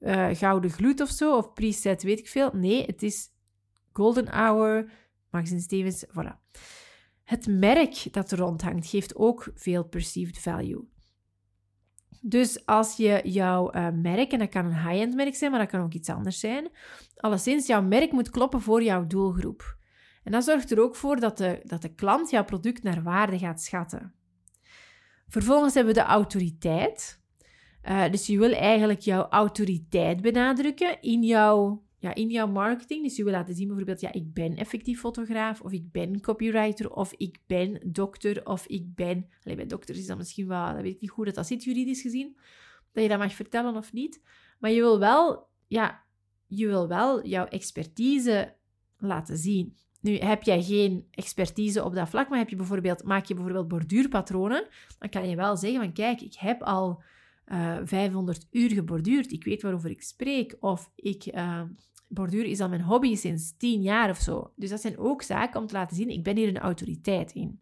uh, 0.00 0.28
gouden 0.32 0.70
gloed 0.70 1.00
of 1.00 1.08
zo, 1.08 1.36
of 1.36 1.52
preset 1.52 2.02
weet 2.02 2.18
ik 2.18 2.28
veel. 2.28 2.50
Nee, 2.52 2.84
het 2.84 3.02
is 3.02 3.28
golden 3.92 4.28
hour, 4.28 4.90
Maxine 5.30 5.60
Stevens, 5.60 6.04
voilà. 6.06 6.50
Het 7.24 7.46
merk 7.46 8.12
dat 8.12 8.30
er 8.30 8.38
rondhangt 8.38 8.86
geeft 8.86 9.16
ook 9.16 9.52
veel 9.54 9.84
perceived 9.84 10.38
value. 10.38 10.88
Dus 12.20 12.66
als 12.66 12.96
je 12.96 13.20
jouw 13.24 13.74
uh, 13.74 13.88
merk, 13.90 14.32
en 14.32 14.38
dat 14.38 14.48
kan 14.48 14.64
een 14.64 14.88
high-end 14.88 15.14
merk 15.14 15.34
zijn, 15.34 15.50
maar 15.50 15.60
dat 15.60 15.70
kan 15.70 15.80
ook 15.80 15.92
iets 15.92 16.08
anders 16.08 16.40
zijn, 16.40 16.68
alleszins 17.16 17.66
jouw 17.66 17.82
merk 17.82 18.12
moet 18.12 18.30
kloppen 18.30 18.60
voor 18.60 18.82
jouw 18.82 19.06
doelgroep. 19.06 19.78
En 20.22 20.32
dat 20.32 20.44
zorgt 20.44 20.70
er 20.70 20.80
ook 20.80 20.96
voor 20.96 21.20
dat 21.20 21.38
de, 21.38 21.60
dat 21.64 21.82
de 21.82 21.94
klant 21.94 22.30
jouw 22.30 22.44
product 22.44 22.82
naar 22.82 23.02
waarde 23.02 23.38
gaat 23.38 23.62
schatten. 23.62 24.14
Vervolgens 25.28 25.74
hebben 25.74 25.94
we 25.94 26.00
de 26.00 26.06
autoriteit. 26.06 27.19
Uh, 27.90 28.10
dus 28.10 28.26
je 28.26 28.38
wil 28.38 28.52
eigenlijk 28.52 29.00
jouw 29.00 29.28
autoriteit 29.28 30.20
benadrukken 30.20 31.02
in 31.02 31.22
jouw 31.22 31.82
ja, 31.98 32.14
in 32.14 32.28
jouw 32.28 32.46
marketing. 32.46 33.02
Dus 33.02 33.16
je 33.16 33.24
wil 33.24 33.32
laten 33.32 33.54
zien 33.54 33.66
bijvoorbeeld, 33.66 34.00
ja, 34.00 34.12
ik 34.12 34.32
ben 34.32 34.56
effectief 34.56 35.00
fotograaf, 35.00 35.60
of 35.60 35.72
ik 35.72 35.92
ben 35.92 36.20
copywriter, 36.20 36.92
of 36.92 37.12
ik 37.16 37.38
ben 37.46 37.80
dokter, 37.86 38.46
of 38.46 38.66
ik 38.66 38.94
ben... 38.94 39.26
Alleen 39.44 39.56
bij 39.56 39.66
dokters 39.66 39.98
is 39.98 40.06
dat 40.06 40.16
misschien 40.16 40.48
wel, 40.48 40.66
dat 40.66 40.82
weet 40.82 40.94
ik 40.94 41.00
niet 41.00 41.10
hoe 41.10 41.24
dat, 41.24 41.34
dat 41.34 41.46
zit 41.46 41.64
juridisch 41.64 42.02
gezien, 42.02 42.36
dat 42.92 43.02
je 43.02 43.08
dat 43.08 43.18
mag 43.18 43.34
vertellen 43.34 43.76
of 43.76 43.92
niet. 43.92 44.22
Maar 44.58 44.70
je 44.70 44.80
wil 44.80 44.98
wel, 44.98 45.46
ja, 45.66 46.02
je 46.46 46.66
wil 46.66 46.88
wel 46.88 47.26
jouw 47.26 47.46
expertise 47.46 48.54
laten 48.98 49.36
zien. 49.36 49.76
Nu, 50.00 50.16
heb 50.16 50.42
jij 50.42 50.62
geen 50.62 51.06
expertise 51.10 51.84
op 51.84 51.94
dat 51.94 52.08
vlak, 52.08 52.28
maar 52.28 52.38
heb 52.38 52.48
je 52.48 52.56
bijvoorbeeld, 52.56 53.04
maak 53.04 53.24
je 53.24 53.34
bijvoorbeeld 53.34 53.68
borduurpatronen, 53.68 54.68
dan 54.98 55.08
kan 55.08 55.28
je 55.28 55.36
wel 55.36 55.56
zeggen 55.56 55.80
van, 55.80 55.92
kijk, 55.92 56.20
ik 56.20 56.34
heb 56.34 56.62
al 56.62 57.02
uh, 57.52 57.76
eh, 57.76 57.82
500 57.84 58.46
uur 58.50 58.70
geborduurd, 58.70 59.32
ik 59.32 59.44
weet 59.44 59.62
waarover 59.62 59.90
ik 59.90 60.02
spreek, 60.02 60.56
of 60.60 60.90
ik... 60.94 61.26
Uh, 61.34 61.62
borduur 62.08 62.44
is 62.44 62.60
al 62.60 62.68
mijn 62.68 62.82
hobby 62.82 63.14
sinds 63.14 63.56
10 63.56 63.82
jaar 63.82 64.10
of 64.10 64.18
zo. 64.18 64.52
Dus 64.56 64.70
dat 64.70 64.80
zijn 64.80 64.98
ook 64.98 65.22
zaken 65.22 65.60
om 65.60 65.66
te 65.66 65.74
laten 65.74 65.96
zien, 65.96 66.08
ik 66.08 66.22
ben 66.22 66.36
hier 66.36 66.48
een 66.48 66.58
autoriteit 66.58 67.32
in. 67.32 67.60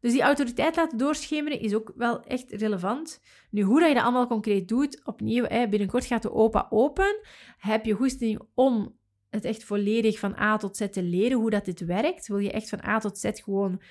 Dus 0.00 0.12
die 0.12 0.22
autoriteit 0.22 0.76
laten 0.76 0.98
doorschemeren 0.98 1.60
is 1.60 1.74
ook 1.74 1.92
wel 1.96 2.22
echt 2.22 2.52
relevant. 2.52 3.20
Nu, 3.50 3.62
hoe 3.62 3.80
dat 3.80 3.88
je 3.88 3.94
dat 3.94 4.02
allemaal 4.02 4.26
concreet 4.26 4.68
doet, 4.68 5.00
opnieuw, 5.04 5.44
hè, 5.44 5.68
binnenkort 5.68 6.04
gaat 6.04 6.22
de 6.22 6.32
OPA 6.32 6.66
open. 6.70 7.20
Heb 7.58 7.84
je 7.84 7.94
goesting 7.94 8.40
om 8.54 8.96
het 9.30 9.44
echt 9.44 9.64
volledig 9.64 10.18
van 10.18 10.38
A 10.38 10.56
tot 10.56 10.76
Z 10.76 10.88
te 10.90 11.02
leren 11.02 11.38
hoe 11.38 11.50
dat 11.50 11.64
dit 11.64 11.80
werkt? 11.80 12.26
Wil 12.26 12.38
je 12.38 12.52
echt 12.52 12.68
van 12.68 12.84
A 12.84 12.98
tot 12.98 13.18
Z 13.18 13.30
gewoon 13.32 13.82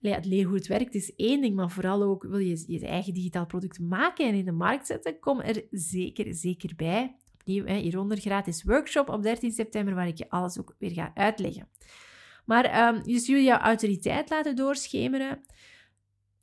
het 0.00 0.24
leren 0.24 0.48
hoe 0.48 0.56
het 0.58 0.66
werkt 0.66 0.94
is 0.94 1.14
één 1.14 1.40
ding, 1.40 1.54
maar 1.54 1.70
vooral 1.70 2.02
ook 2.02 2.22
wil 2.22 2.38
je 2.38 2.64
je 2.66 2.86
eigen 2.86 3.14
digitaal 3.14 3.46
product 3.46 3.80
maken 3.80 4.26
en 4.26 4.34
in 4.34 4.44
de 4.44 4.52
markt 4.52 4.86
zetten, 4.86 5.18
kom 5.18 5.40
er 5.40 5.64
zeker, 5.70 6.34
zeker 6.34 6.72
bij. 6.76 7.16
Opnieuw, 7.34 7.64
hè, 7.64 7.76
hieronder 7.76 8.18
gratis 8.18 8.62
workshop 8.62 9.08
op 9.08 9.22
13 9.22 9.52
september, 9.52 9.94
waar 9.94 10.08
ik 10.08 10.18
je 10.18 10.30
alles 10.30 10.58
ook 10.58 10.74
weer 10.78 10.90
ga 10.92 11.10
uitleggen. 11.14 11.68
Maar 12.44 12.94
um, 12.94 13.02
je 13.04 13.32
wil 13.32 13.42
jouw 13.42 13.58
autoriteit 13.58 14.30
laten 14.30 14.56
doorschemeren. 14.56 15.40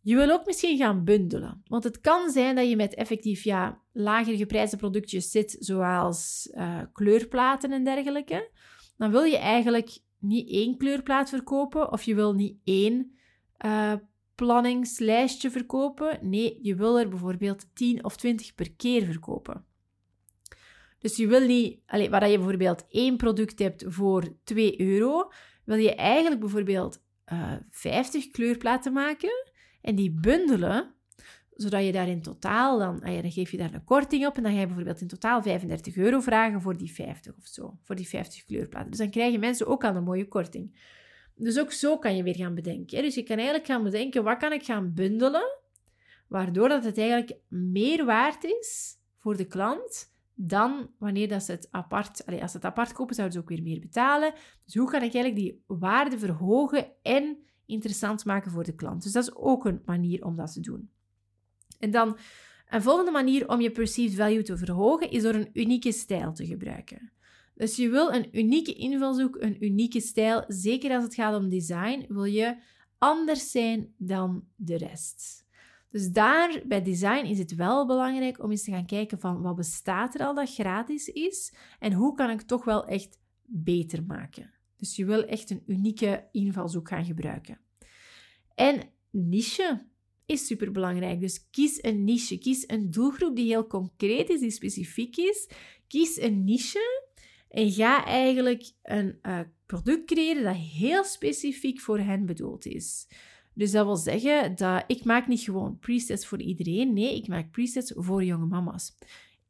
Je 0.02 0.16
wil 0.16 0.32
ook 0.32 0.46
misschien 0.46 0.78
gaan 0.78 1.04
bundelen. 1.04 1.62
Want 1.66 1.84
het 1.84 2.02
kan 2.02 2.30
zijn 2.30 2.56
dat 2.56 2.70
je 2.70 2.76
met 2.76 2.96
effectief 2.96 3.44
ja, 3.44 3.82
lager 3.92 4.36
geprijsde 4.36 4.78
productjes 4.78 5.32
zit, 5.32 5.56
zoals 5.60 6.50
uh, 6.54 6.82
kleurplaten 6.94 7.72
en 7.72 7.84
dergelijke. 7.84 8.52
Dan 8.98 9.12
wil 9.12 9.24
je 9.24 9.38
eigenlijk 9.38 9.98
niet 10.20 10.50
één 10.50 10.78
kleurplaat 10.78 11.30
verkopen 11.30 11.92
of 11.92 12.04
je 12.04 12.16
wil 12.16 12.34
niet 12.34 12.58
één 12.64 13.17
uh, 13.66 13.94
planningslijstje 14.36 15.52
verkopen. 15.52 16.20
Nee, 16.22 16.60
je 16.62 16.76
wil 16.76 17.00
er 17.00 17.10
bijvoorbeeld 17.10 17.76
10 17.76 18.04
of 18.04 18.16
20 18.16 18.56
per 18.56 18.72
keer 18.72 19.06
verkopen. 19.06 19.66
Dus 21.00 21.16
je 21.16 21.28
wil 21.28 21.48
niet, 21.48 21.80
allez, 21.86 22.10
waar 22.10 22.30
je 22.30 22.38
bijvoorbeeld 22.38 22.86
één 22.90 23.18
product 23.18 23.60
hebt 23.60 23.84
voor 23.88 24.36
2 24.44 24.82
euro, 24.82 25.32
wil 25.64 25.78
je 25.78 25.96
eigenlijk 25.96 26.40
bijvoorbeeld 26.40 27.04
uh, 27.34 27.54
eh, 27.54 27.60
50 27.70 28.30
kleurplaten 28.30 28.94
maken 28.94 29.46
en 29.82 29.96
die 29.96 30.12
bundelen, 30.12 30.94
zodat 31.56 31.86
je 31.86 31.92
daar 31.92 32.08
in 32.08 32.22
totaal 32.22 32.80
dan, 32.80 33.02
ah 33.02 33.22
dan 33.22 33.32
geef 33.32 33.52
je 33.52 33.58
daar 33.58 33.74
een 33.74 33.84
korting 33.84 34.26
op 34.28 34.38
en 34.38 34.44
dan 34.44 34.52
ga 34.52 34.60
je 34.60 34.66
bijvoorbeeld 34.66 35.02
in 35.02 35.08
totaal 35.08 35.42
35 35.42 35.98
euro 35.98 36.20
vragen 36.20 36.62
voor 36.62 36.78
die 36.78 36.92
50 36.92 37.38
of 37.38 37.46
zo, 37.46 37.78
voor 37.84 37.96
die 37.96 38.08
50 38.08 38.46
kleurplaten. 38.46 38.90
Dus 38.90 39.00
dan 39.00 39.10
krijgen 39.10 39.40
mensen 39.40 39.68
ook 39.68 39.84
al 39.84 39.96
een 39.96 40.04
mooie 40.04 40.28
korting. 40.28 40.80
Dus 41.38 41.60
ook 41.60 41.72
zo 41.72 41.98
kan 41.98 42.16
je 42.16 42.24
weer 42.24 42.36
gaan 42.36 42.56
bedenken. 42.56 43.02
Dus 43.02 43.16
je 43.16 43.24
kan 43.24 43.36
eigenlijk 43.36 43.68
gaan 43.68 43.84
bedenken, 43.84 44.24
wat 44.24 44.38
kan 44.38 44.52
ik 44.52 44.64
gaan 44.64 44.94
bundelen, 44.94 45.58
waardoor 46.28 46.70
dat 46.70 46.84
het 46.84 46.98
eigenlijk 46.98 47.38
meer 47.48 48.06
waard 48.06 48.44
is 48.44 48.98
voor 49.16 49.38
de 49.38 49.46
klant 49.46 50.16
dan 50.40 50.90
wanneer 50.98 51.28
dat 51.28 51.44
ze 51.44 51.52
het 51.52 51.68
apart, 51.72 52.26
allez, 52.26 52.42
als 52.42 52.52
ze 52.52 52.58
het 52.58 52.66
apart 52.66 52.92
kopen, 52.92 53.16
zouden 53.16 53.38
ze 53.38 53.44
ook 53.44 53.50
weer 53.50 53.64
meer 53.64 53.80
betalen. 53.80 54.34
Dus 54.66 54.76
hoe 54.76 54.90
kan 54.90 55.04
ik 55.04 55.14
eigenlijk 55.14 55.36
die 55.36 55.64
waarde 55.68 56.20
verhogen 56.20 56.88
en 57.02 57.38
interessant 57.66 58.26
maken 58.26 58.52
voor 58.52 58.64
de 58.64 58.76
klant? 58.76 59.04
Dus 59.04 59.12
dat 59.12 59.24
is 59.24 59.36
ook 59.36 59.66
een 59.66 59.82
manier 59.86 60.26
om 60.26 60.36
dat 60.36 60.54
te 60.54 60.60
doen. 60.60 60.90
En 61.80 61.92
dan 61.92 62.18
een 62.70 62.82
volgende 62.82 63.12
manier 63.12 63.50
om 63.50 63.62
je 63.62 63.72
perceived 63.72 64.16
value 64.16 64.44
te 64.44 64.58
verhogen 64.58 65.12
is 65.12 65.24
door 65.24 65.34
een 65.34 65.50
unieke 65.54 65.92
stijl 65.92 66.34
te 66.34 66.46
gebruiken. 66.46 67.12
Dus 67.58 67.76
je 67.76 67.90
wil 67.90 68.14
een 68.14 68.38
unieke 68.38 68.74
invalshoek, 68.74 69.36
een 69.40 69.64
unieke 69.66 70.00
stijl. 70.00 70.44
Zeker 70.48 70.92
als 70.92 71.04
het 71.04 71.16
gaat 71.16 71.36
om 71.36 71.50
design, 71.50 72.06
wil 72.08 72.24
je 72.24 72.58
anders 72.98 73.52
zijn 73.52 73.94
dan 73.98 74.48
de 74.56 74.78
rest. 74.78 75.46
Dus 75.90 76.12
daar 76.12 76.62
bij 76.66 76.82
design 76.82 77.26
is 77.26 77.38
het 77.38 77.56
wel 77.56 77.88
belangrijk 77.88 78.44
om 78.44 78.52
eens 78.52 78.64
te 78.64 78.72
gaan 78.72 78.86
kijken 78.86 79.20
van 79.20 79.42
wat 79.42 79.56
bestaat 79.56 80.16
er 80.16 80.26
al 80.26 80.36
dat 80.36 80.54
gratis 80.54 81.08
is 81.08 81.54
en 81.80 81.94
hoe 81.94 82.16
kan 82.16 82.30
ik 82.30 82.42
toch 82.42 82.66
wel 82.66 82.86
echt 82.86 83.20
beter 83.46 84.04
maken. 84.04 84.54
Dus 84.76 84.96
je 84.96 85.06
wil 85.06 85.24
echt 85.24 85.50
een 85.50 85.64
unieke 85.66 86.28
invalshoek 86.32 86.88
gaan 86.88 87.06
gebruiken. 87.06 87.60
En 88.56 88.90
niche 89.10 89.86
is 90.26 90.46
super 90.46 90.72
belangrijk. 90.72 91.20
Dus 91.20 91.50
kies 91.50 91.84
een 91.84 92.04
niche, 92.04 92.38
kies 92.38 92.64
een 92.68 92.92
doelgroep 92.92 93.36
die 93.36 93.46
heel 93.46 93.68
concreet 93.68 94.30
is, 94.30 94.40
die 94.40 94.52
specifiek 94.52 95.18
is. 95.18 95.50
Kies 95.88 96.22
een 96.22 96.44
niche 96.44 97.07
en 97.50 97.72
ga 97.72 98.06
eigenlijk 98.06 98.72
een 98.84 99.20
uh, 99.22 99.40
product 99.66 100.06
creëren 100.06 100.44
dat 100.44 100.56
heel 100.56 101.04
specifiek 101.04 101.80
voor 101.80 102.00
hen 102.00 102.26
bedoeld 102.26 102.66
is. 102.66 103.08
Dus 103.54 103.72
dat 103.72 103.86
wil 103.86 103.96
zeggen 103.96 104.56
dat 104.56 104.84
ik 104.88 105.04
maak 105.04 105.28
niet 105.28 105.40
gewoon 105.40 105.80
presets 105.80 106.28
voor 106.28 106.42
iedereen. 106.42 106.94
Nee, 106.94 107.16
ik 107.16 107.28
maak 107.28 107.52
presets 107.52 107.94
voor 107.96 108.24
jonge 108.24 108.46
mama's. 108.46 108.98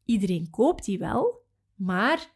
Iedereen 0.06 0.50
koopt 0.50 0.86
die 0.86 0.98
wel, 0.98 1.46
maar 1.76 2.36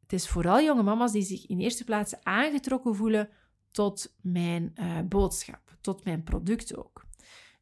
het 0.00 0.12
is 0.12 0.28
vooral 0.28 0.62
jonge 0.62 0.82
mama's 0.82 1.12
die 1.12 1.22
zich 1.22 1.46
in 1.46 1.60
eerste 1.60 1.84
plaats 1.84 2.14
aangetrokken 2.22 2.94
voelen 2.94 3.28
tot 3.70 4.14
mijn 4.20 4.72
uh, 4.74 5.00
boodschap, 5.08 5.76
tot 5.80 6.04
mijn 6.04 6.22
product 6.22 6.76
ook. 6.76 7.06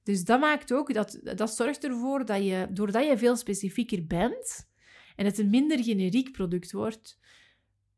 Dus 0.02 0.24
dat 0.24 0.40
maakt 0.40 0.72
ook, 0.72 0.94
dat, 0.94 1.20
dat 1.22 1.54
zorgt 1.54 1.84
ervoor 1.84 2.24
dat 2.24 2.44
je, 2.44 2.66
doordat 2.70 3.06
je 3.06 3.18
veel 3.18 3.36
specifieker 3.36 4.06
bent, 4.06 4.68
en 5.16 5.24
het 5.24 5.38
een 5.38 5.50
minder 5.50 5.84
generiek 5.84 6.32
product 6.32 6.72
wordt, 6.72 7.18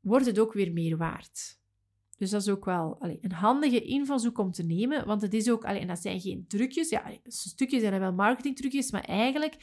wordt 0.00 0.26
het 0.26 0.38
ook 0.38 0.52
weer 0.52 0.72
meer 0.72 0.96
waard. 0.96 1.58
Dus 2.16 2.30
dat 2.30 2.40
is 2.40 2.48
ook 2.48 2.64
wel 2.64 2.96
een 3.00 3.32
handige 3.32 3.82
invalshoek 3.82 4.38
om 4.38 4.52
te 4.52 4.62
nemen, 4.62 5.06
want 5.06 5.22
het 5.22 5.34
is 5.34 5.50
ook, 5.50 5.64
en 5.64 5.86
dat 5.86 5.98
zijn 5.98 6.20
geen 6.20 6.44
trucjes, 6.48 6.88
ja, 6.88 7.12
stukjes 7.24 7.80
zijn 7.80 8.00
wel 8.00 8.12
marketingtrucjes, 8.12 8.90
maar 8.90 9.04
eigenlijk, 9.04 9.56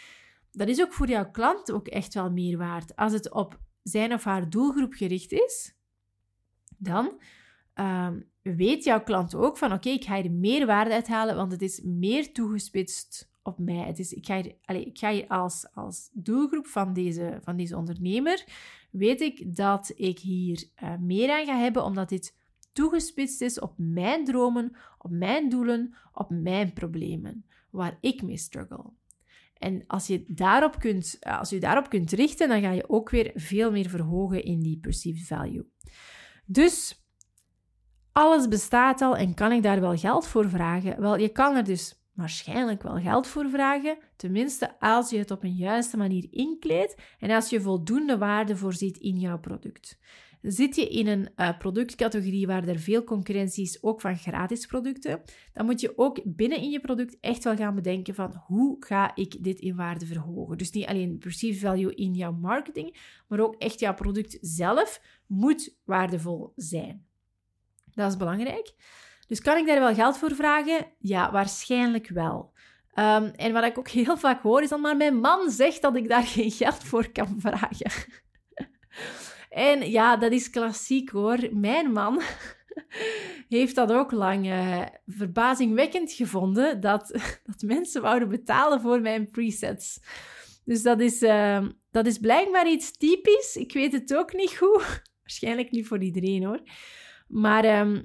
dat 0.52 0.68
is 0.68 0.82
ook 0.82 0.94
voor 0.94 1.08
jouw 1.08 1.32
klant 1.32 1.72
ook 1.72 1.88
echt 1.88 2.14
wel 2.14 2.32
meer 2.32 2.58
waard. 2.58 2.96
Als 2.96 3.14
het 3.14 3.32
op 3.32 3.60
zijn 3.84 4.14
of 4.14 4.24
haar 4.24 4.50
doelgroep 4.50 4.94
gericht 4.94 5.32
is, 5.32 5.76
dan 6.78 7.22
ehm, 7.74 8.20
weet 8.42 8.84
jouw 8.84 9.04
klant 9.04 9.36
ook 9.36 9.58
van, 9.58 9.74
oké, 9.74 9.90
ik 9.90 10.04
ga 10.04 10.22
hier 10.22 10.32
meer 10.32 10.66
waarde 10.66 10.94
uithalen, 10.94 11.36
want 11.36 11.52
het 11.52 11.62
is 11.62 11.82
meer 11.84 12.34
toegespitst 12.34 13.30
op 13.46 13.60
mij. 13.60 13.86
Het 13.86 14.00
is, 14.00 14.14
ik 14.14 14.26
ga 14.26 14.42
hier, 14.42 14.56
allez, 14.66 14.86
ik 14.86 14.98
ga 14.98 15.12
hier 15.12 15.28
als, 15.28 15.68
als 15.74 16.10
doelgroep 16.14 16.68
van 16.68 16.94
deze, 16.94 17.40
van 17.42 17.56
deze 17.56 17.78
ondernemer, 17.78 18.46
weet 18.92 19.22
ik 19.22 19.56
dat 19.56 19.92
ik 19.96 20.20
hier 20.20 20.64
uh, 20.84 20.96
meer 20.98 21.32
aan 21.32 21.46
ga 21.46 21.58
hebben, 21.58 21.84
omdat 21.84 22.10
dit 22.10 22.36
toegespitst 22.72 23.42
is 23.42 23.60
op 23.60 23.74
mijn 23.78 24.26
dromen, 24.26 24.76
op 24.98 25.12
mijn 25.12 25.50
doelen, 25.50 25.96
op 26.14 26.30
mijn 26.30 26.74
problemen, 26.74 27.46
waar 27.70 27.98
ik 28.02 28.22
mee 28.22 28.38
struggle. 28.38 28.92
En 29.58 29.84
als 29.88 30.08
je, 30.08 30.24
daarop 30.28 30.80
kunt, 30.80 31.18
als 31.20 31.50
je 31.50 31.60
daarop 31.60 31.90
kunt 31.90 32.12
richten, 32.12 32.48
dan 32.48 32.62
ga 32.62 32.72
je 32.72 32.90
ook 32.90 33.10
weer 33.10 33.32
veel 33.36 33.72
meer 33.72 33.90
verhogen 33.90 34.44
in 34.44 34.60
die 34.60 34.80
perceived 34.80 35.28
value. 35.28 35.66
Dus 36.46 37.06
alles 38.12 38.48
bestaat 38.48 39.02
al 39.02 39.18
en 39.18 39.34
kan 39.34 39.52
ik 39.52 39.64
daar 39.64 39.82
wel 39.82 39.98
geld 39.98 40.28
voor 40.28 40.50
vragen? 40.50 41.02
Wel, 41.02 41.18
je 41.18 41.30
kan 41.30 41.56
er 41.56 41.64
dus 41.64 42.05
waarschijnlijk 42.16 42.84
wel 42.84 43.00
geld 43.00 43.28
voor 43.28 43.50
vragen, 43.50 43.98
tenminste 44.16 44.80
als 44.80 45.10
je 45.10 45.18
het 45.18 45.32
op 45.32 45.44
een 45.44 45.56
juiste 45.56 45.98
manier 45.98 46.28
inkleedt 46.32 46.96
en 47.20 47.32
als 47.32 47.50
je 47.50 47.62
voldoende 47.62 48.18
waarde 48.18 48.56
voorziet 48.56 48.98
in 48.98 49.20
jouw 49.20 49.40
product. 49.40 50.00
Zit 50.42 50.76
je 50.76 50.90
in 50.90 51.08
een 51.08 51.30
uh, 51.36 51.58
productcategorie 51.58 52.48
waar 52.48 52.68
er 52.68 52.80
veel 52.80 53.04
concurrentie 53.04 53.64
is, 53.64 53.84
ook 53.84 54.02
van 54.02 54.18
gratis 54.18 54.66
producten, 54.66 55.22
dan 55.54 55.66
moet 55.66 55.82
je 55.82 55.98
ook 55.98 56.22
binnen 56.26 56.62
in 56.62 56.70
je 56.70 56.80
product 56.80 57.18
echt 57.20 57.44
wel 57.44 57.56
gaan 57.56 57.76
bedenken 57.76 58.16
van 58.16 58.44
hoe 58.46 58.76
ga 58.80 59.16
ik 59.16 59.44
dit 59.44 59.60
in 59.60 59.76
waarde 59.76 60.06
verhogen. 60.06 60.58
Dus 60.58 60.72
niet 60.72 60.86
alleen 60.86 61.18
perceived 61.18 61.60
value 61.60 61.96
in 61.96 62.14
jouw 62.14 62.32
marketing, 62.32 62.98
maar 63.28 63.40
ook 63.40 63.56
echt 63.56 63.80
jouw 63.80 63.94
product 63.94 64.38
zelf 64.42 65.02
moet 65.28 65.76
waardevol 65.84 66.54
zijn. 66.56 67.06
Dat 67.94 68.12
is 68.12 68.18
belangrijk. 68.18 68.74
Dus 69.28 69.42
kan 69.42 69.58
ik 69.58 69.68
daar 69.68 69.80
wel 69.80 69.94
geld 69.94 70.18
voor 70.18 70.36
vragen? 70.36 70.86
Ja, 71.00 71.32
waarschijnlijk 71.32 72.08
wel. 72.08 72.54
Ehm, 72.94 73.32
en 73.36 73.54
wat 73.54 73.64
ik 73.64 73.78
ook 73.78 73.90
heel 73.90 74.18
vaak 74.18 74.42
hoor 74.42 74.62
is 74.62 74.70
dan, 74.70 74.82
maar 74.82 74.98
mijn 74.98 75.20
man 75.20 75.50
zegt 75.50 75.82
dat 75.82 75.96
ik 75.96 76.10
daar 76.10 76.28
geen 76.36 76.52
geld 76.52 76.84
voor 76.84 77.12
kan 77.12 77.36
vragen. 77.40 77.92
en 79.50 79.92
ja, 79.92 80.18
dat 80.18 80.32
is 80.32 80.50
klassiek 80.50 81.10
hoor. 81.10 81.38
Mijn 81.52 81.92
man 81.92 82.22
heeft 83.50 83.76
dat 83.76 83.92
ook 83.92 84.12
lang 84.12 84.46
uh, 84.48 84.82
verbazingwekkend 85.06 86.12
gevonden, 86.12 86.80
dat, 86.80 87.08
dat 87.44 87.62
mensen 87.62 88.02
wouden 88.02 88.30
betalen 88.30 88.82
voor 88.82 89.02
mijn 89.02 89.30
presets. 89.30 90.00
Dus 90.66 90.82
dat 90.84 91.00
is, 91.00 91.22
uh, 91.22 91.66
dat 91.92 92.06
is 92.06 92.18
blijkbaar 92.18 92.70
iets 92.70 92.92
typisch. 92.98 93.56
Ik 93.56 93.74
weet 93.74 93.92
het 93.92 94.16
ook 94.16 94.34
niet 94.34 94.58
goed. 94.58 95.02
Waarschijnlijk 95.22 95.72
niet 95.72 95.88
voor 95.88 96.04
iedereen 96.04 96.44
hoor. 96.44 96.62
Maar 97.28 97.64
ehm, 97.64 98.02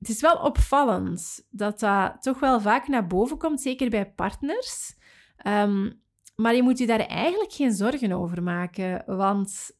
het 0.00 0.08
is 0.08 0.20
wel 0.20 0.36
opvallend 0.36 1.46
dat 1.50 1.80
dat 1.80 2.22
toch 2.22 2.40
wel 2.40 2.60
vaak 2.60 2.88
naar 2.88 3.06
boven 3.06 3.38
komt, 3.38 3.60
zeker 3.60 3.90
bij 3.90 4.12
partners. 4.12 4.94
Ehm, 5.36 5.90
maar 6.36 6.54
je 6.54 6.62
moet 6.62 6.78
je 6.78 6.86
daar 6.86 7.00
eigenlijk 7.00 7.52
geen 7.52 7.72
zorgen 7.72 8.12
over 8.12 8.42
maken, 8.42 9.02
want 9.16 9.78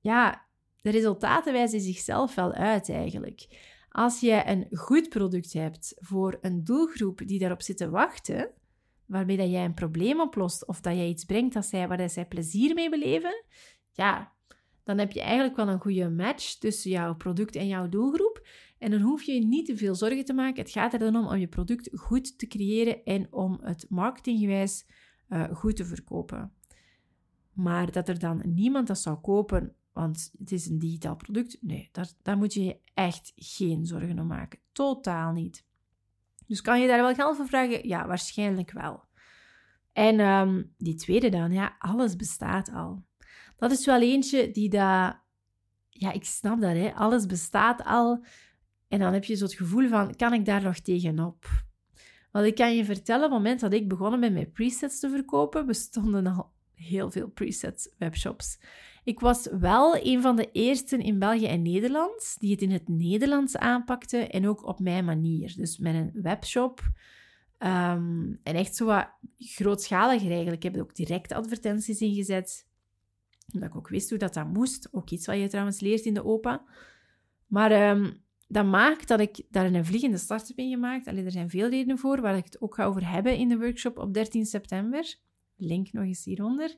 ja, 0.00 0.46
de 0.80 0.90
resultaten 0.90 1.52
wijzen 1.52 1.80
zichzelf 1.80 2.34
wel 2.34 2.52
uit 2.52 2.88
eigenlijk. 2.88 3.68
Als 3.88 4.20
je 4.20 4.42
een 4.46 4.66
goed 4.70 5.08
product 5.08 5.52
hebt 5.52 5.94
voor 5.96 6.38
een 6.40 6.64
doelgroep 6.64 7.20
die 7.26 7.38
daarop 7.38 7.62
zit 7.62 7.76
te 7.76 7.90
wachten, 7.90 8.50
waarmee 9.06 9.36
dat 9.36 9.50
jij 9.50 9.64
een 9.64 9.74
probleem 9.74 10.20
oplost 10.20 10.66
of 10.66 10.80
dat 10.80 10.94
jij 10.94 11.08
iets 11.08 11.24
brengt 11.24 11.54
dat 11.54 11.66
zij, 11.66 11.88
waar 11.88 12.10
zij 12.10 12.26
plezier 12.26 12.74
mee 12.74 12.90
beleven, 12.90 13.44
ja, 13.92 14.32
dan 14.84 14.98
heb 14.98 15.12
je 15.12 15.20
eigenlijk 15.20 15.56
wel 15.56 15.68
een 15.68 15.80
goede 15.80 16.10
match 16.10 16.54
tussen 16.54 16.90
jouw 16.90 17.14
product 17.14 17.56
en 17.56 17.66
jouw 17.66 17.88
doelgroep. 17.88 18.46
En 18.80 18.90
dan 18.90 19.00
hoef 19.00 19.22
je 19.22 19.32
je 19.32 19.46
niet 19.46 19.66
te 19.66 19.76
veel 19.76 19.94
zorgen 19.94 20.24
te 20.24 20.32
maken. 20.32 20.62
Het 20.62 20.72
gaat 20.72 20.92
er 20.92 20.98
dan 20.98 21.16
om 21.16 21.26
om 21.26 21.36
je 21.36 21.48
product 21.48 21.90
goed 21.92 22.38
te 22.38 22.46
creëren 22.46 23.04
en 23.04 23.32
om 23.32 23.58
het 23.62 23.86
marketinggewijs 23.88 24.86
uh, 25.28 25.54
goed 25.54 25.76
te 25.76 25.84
verkopen. 25.84 26.52
Maar 27.52 27.92
dat 27.92 28.08
er 28.08 28.18
dan 28.18 28.42
niemand 28.44 28.86
dat 28.86 28.98
zou 28.98 29.18
kopen, 29.18 29.74
want 29.92 30.30
het 30.38 30.52
is 30.52 30.66
een 30.66 30.78
digitaal 30.78 31.16
product, 31.16 31.58
nee, 31.60 31.88
daar, 31.92 32.08
daar 32.22 32.36
moet 32.36 32.54
je 32.54 32.64
je 32.64 32.78
echt 32.94 33.32
geen 33.36 33.86
zorgen 33.86 34.18
om 34.18 34.26
maken. 34.26 34.58
Totaal 34.72 35.32
niet. 35.32 35.64
Dus 36.46 36.60
kan 36.60 36.80
je 36.80 36.86
daar 36.86 37.02
wel 37.02 37.14
geld 37.14 37.36
voor 37.36 37.46
vragen? 37.46 37.88
Ja, 37.88 38.06
waarschijnlijk 38.06 38.72
wel. 38.72 39.04
En 39.92 40.20
um, 40.20 40.74
die 40.76 40.94
tweede 40.94 41.28
dan, 41.28 41.52
ja, 41.52 41.76
alles 41.78 42.16
bestaat 42.16 42.72
al. 42.72 43.04
Dat 43.56 43.70
is 43.70 43.86
wel 43.86 44.00
eentje 44.00 44.50
die 44.50 44.68
dat... 44.68 45.18
Ja, 45.88 46.12
ik 46.12 46.24
snap 46.24 46.60
dat, 46.60 46.72
hè. 46.72 46.94
Alles 46.94 47.26
bestaat 47.26 47.84
al. 47.84 48.24
En 48.90 48.98
dan 48.98 49.12
heb 49.12 49.24
je 49.24 49.34
zo 49.34 49.44
het 49.44 49.54
gevoel 49.54 49.88
van, 49.88 50.16
kan 50.16 50.32
ik 50.32 50.44
daar 50.44 50.62
nog 50.62 50.78
tegenop? 50.78 51.46
Want 52.32 52.46
ik 52.46 52.54
kan 52.54 52.76
je 52.76 52.84
vertellen, 52.84 53.24
op 53.24 53.30
het 53.30 53.38
moment 53.38 53.60
dat 53.60 53.72
ik 53.72 53.88
begonnen 53.88 54.32
met 54.32 54.52
presets 54.52 55.00
te 55.00 55.10
verkopen, 55.10 55.66
bestonden 55.66 56.26
al 56.26 56.52
heel 56.74 57.10
veel 57.10 57.28
presets 57.28 57.94
webshops. 57.98 58.58
Ik 59.04 59.20
was 59.20 59.48
wel 59.60 60.06
een 60.06 60.22
van 60.22 60.36
de 60.36 60.50
eersten 60.52 61.00
in 61.00 61.18
België 61.18 61.46
en 61.46 61.62
Nederland 61.62 62.36
die 62.38 62.50
het 62.50 62.62
in 62.62 62.70
het 62.70 62.88
Nederlands 62.88 63.56
aanpakte 63.56 64.16
en 64.16 64.48
ook 64.48 64.66
op 64.66 64.80
mijn 64.80 65.04
manier. 65.04 65.52
Dus 65.56 65.78
met 65.78 65.94
een 65.94 66.10
webshop. 66.22 66.80
Um, 67.58 68.40
en 68.42 68.54
echt 68.54 68.76
zo 68.76 68.84
wat 68.84 69.10
grootschaliger 69.38 70.30
eigenlijk. 70.30 70.56
Ik 70.56 70.62
heb 70.62 70.74
er 70.74 70.82
ook 70.82 70.94
direct 70.94 71.32
advertenties 71.32 72.00
ingezet. 72.00 72.68
Omdat 73.52 73.68
ik 73.68 73.76
ook 73.76 73.88
wist 73.88 74.10
hoe 74.10 74.18
dat, 74.18 74.34
dat 74.34 74.46
moest. 74.46 74.88
Ook 74.90 75.10
iets 75.10 75.26
wat 75.26 75.36
je 75.36 75.48
trouwens 75.48 75.80
leert 75.80 76.04
in 76.04 76.14
de 76.14 76.24
OPA. 76.24 76.64
Maar 77.46 77.90
um, 77.90 78.22
dat 78.50 78.64
maakt 78.64 79.08
dat 79.08 79.20
ik 79.20 79.42
daar 79.50 79.74
een 79.74 79.84
vliegende 79.84 80.18
start 80.18 80.48
heb 80.48 80.58
in 80.58 80.70
gemaakt. 80.70 81.06
Allee, 81.06 81.24
er 81.24 81.30
zijn 81.30 81.50
veel 81.50 81.68
redenen 81.68 81.98
voor, 81.98 82.20
waar 82.20 82.36
ik 82.36 82.44
het 82.44 82.60
ook 82.60 82.74
ga 82.74 82.84
over 82.84 83.10
hebben 83.10 83.36
in 83.36 83.48
de 83.48 83.58
workshop 83.58 83.98
op 83.98 84.14
13 84.14 84.46
september. 84.46 85.14
Link 85.56 85.92
nog 85.92 86.04
eens 86.04 86.24
hieronder. 86.24 86.76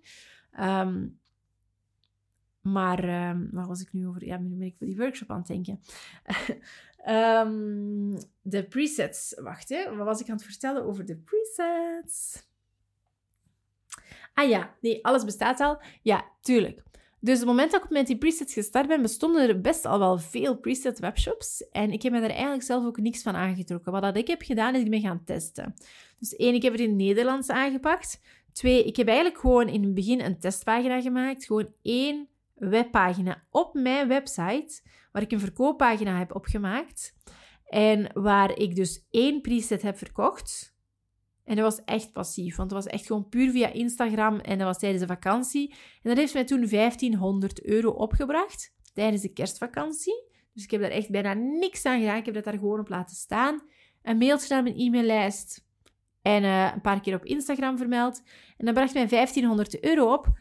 Um, 0.61 1.21
maar 2.61 3.29
um, 3.31 3.49
waar 3.53 3.67
was 3.67 3.81
ik 3.81 3.93
nu 3.93 4.07
over? 4.07 4.25
Ja, 4.25 4.39
nu 4.39 4.57
ben 4.57 4.67
ik 4.67 4.77
voor 4.77 4.87
die 4.87 4.97
workshop 4.97 5.31
aan 5.31 5.39
het 5.39 5.47
denken. 5.47 5.81
um, 7.09 8.19
de 8.55 8.65
presets. 8.69 9.35
Wacht, 9.41 9.69
hè. 9.69 9.97
Wat 9.97 10.07
was 10.07 10.21
ik 10.21 10.29
aan 10.29 10.37
het 10.37 10.45
vertellen 10.45 10.85
over 10.85 11.05
de 11.05 11.17
presets? 11.17 12.47
Ah 14.35 14.49
ja, 14.49 14.75
nee, 14.81 15.05
alles 15.05 15.25
bestaat 15.25 15.61
al. 15.61 15.83
Ja, 16.03 16.25
tuurlijk. 16.41 16.83
Dus 17.25 17.35
op 17.35 17.41
het 17.41 17.49
moment 17.49 17.71
dat 17.71 17.85
ik 17.85 17.91
met 17.91 18.07
die 18.07 18.19
presets 18.19 18.53
gestart 18.53 18.89
ben, 18.89 19.03
bestonden 19.03 19.49
er 19.49 19.61
best 19.61 19.85
al 19.85 19.99
wel 19.99 20.19
veel 20.19 20.57
preset 20.57 20.99
webshops. 20.99 21.69
En 21.71 21.91
ik 21.91 22.03
heb 22.03 22.13
me 22.13 22.21
daar 22.21 22.31
eigenlijk 22.31 22.63
zelf 22.63 22.85
ook 22.85 22.99
niks 22.99 23.23
van 23.23 23.35
aangetrokken. 23.35 23.93
Wat 23.93 24.03
dat 24.03 24.17
ik 24.17 24.27
heb 24.27 24.43
gedaan, 24.43 24.75
is 24.75 24.83
ik 24.83 24.91
ben 24.91 25.01
gaan 25.01 25.25
testen. 25.25 25.75
Dus 26.19 26.37
één, 26.37 26.55
ik 26.55 26.63
heb 26.63 26.73
het 26.73 26.81
in 26.81 26.89
het 26.89 26.97
Nederlands 26.97 27.49
aangepakt. 27.49 28.21
Twee, 28.53 28.85
ik 28.85 28.97
heb 28.97 29.07
eigenlijk 29.07 29.39
gewoon 29.39 29.69
in 29.69 29.83
het 29.83 29.95
begin 29.95 30.21
een 30.21 30.39
testpagina 30.39 31.01
gemaakt. 31.01 31.45
Gewoon 31.45 31.69
één 31.83 32.29
webpagina 32.55 33.43
op 33.51 33.75
mijn 33.75 34.09
website, 34.09 34.81
waar 35.13 35.23
ik 35.23 35.33
een 35.33 35.41
verkooppagina 35.41 36.19
heb 36.19 36.35
opgemaakt. 36.35 37.15
En 37.69 38.11
waar 38.15 38.59
ik 38.59 38.75
dus 38.75 39.07
één 39.11 39.41
preset 39.41 39.83
heb 39.83 39.99
verkocht. 39.99 40.72
En 41.45 41.57
dat 41.57 41.65
was 41.65 41.85
echt 41.85 42.13
passief, 42.13 42.57
want 42.57 42.71
dat 42.71 42.85
was 42.85 42.93
echt 42.93 43.07
gewoon 43.07 43.29
puur 43.29 43.51
via 43.51 43.73
Instagram 43.73 44.39
en 44.39 44.59
dat 44.59 44.67
was 44.67 44.79
tijdens 44.79 45.01
de 45.01 45.09
vakantie. 45.09 45.71
En 45.71 46.11
dat 46.11 46.17
heeft 46.17 46.35
mij 46.35 46.45
toen 46.45 46.69
1500 46.69 47.65
euro 47.65 47.91
opgebracht 47.91 48.75
tijdens 48.95 49.23
de 49.23 49.33
kerstvakantie. 49.33 50.31
Dus 50.53 50.65
ik 50.65 50.71
heb 50.71 50.81
daar 50.81 50.91
echt 50.91 51.11
bijna 51.11 51.33
niks 51.35 51.85
aan 51.85 51.99
gedaan. 52.01 52.17
Ik 52.17 52.25
heb 52.25 52.35
dat 52.35 52.45
daar 52.45 52.59
gewoon 52.59 52.81
op 52.81 52.89
laten 52.89 53.17
staan. 53.17 53.63
Een 54.03 54.19
mailtje 54.19 54.55
naar 54.55 54.63
mijn 54.63 54.79
e-maillijst 54.79 55.65
en 56.23 56.43
uh, 56.43 56.71
een 56.75 56.81
paar 56.81 57.01
keer 57.01 57.15
op 57.15 57.25
Instagram 57.25 57.79
vermeld. 57.79 58.23
En 58.57 58.65
dat 58.65 58.75
bracht 58.75 58.95
mij 58.95 59.09
1500 59.09 59.85
euro 59.85 60.13
op. 60.13 60.41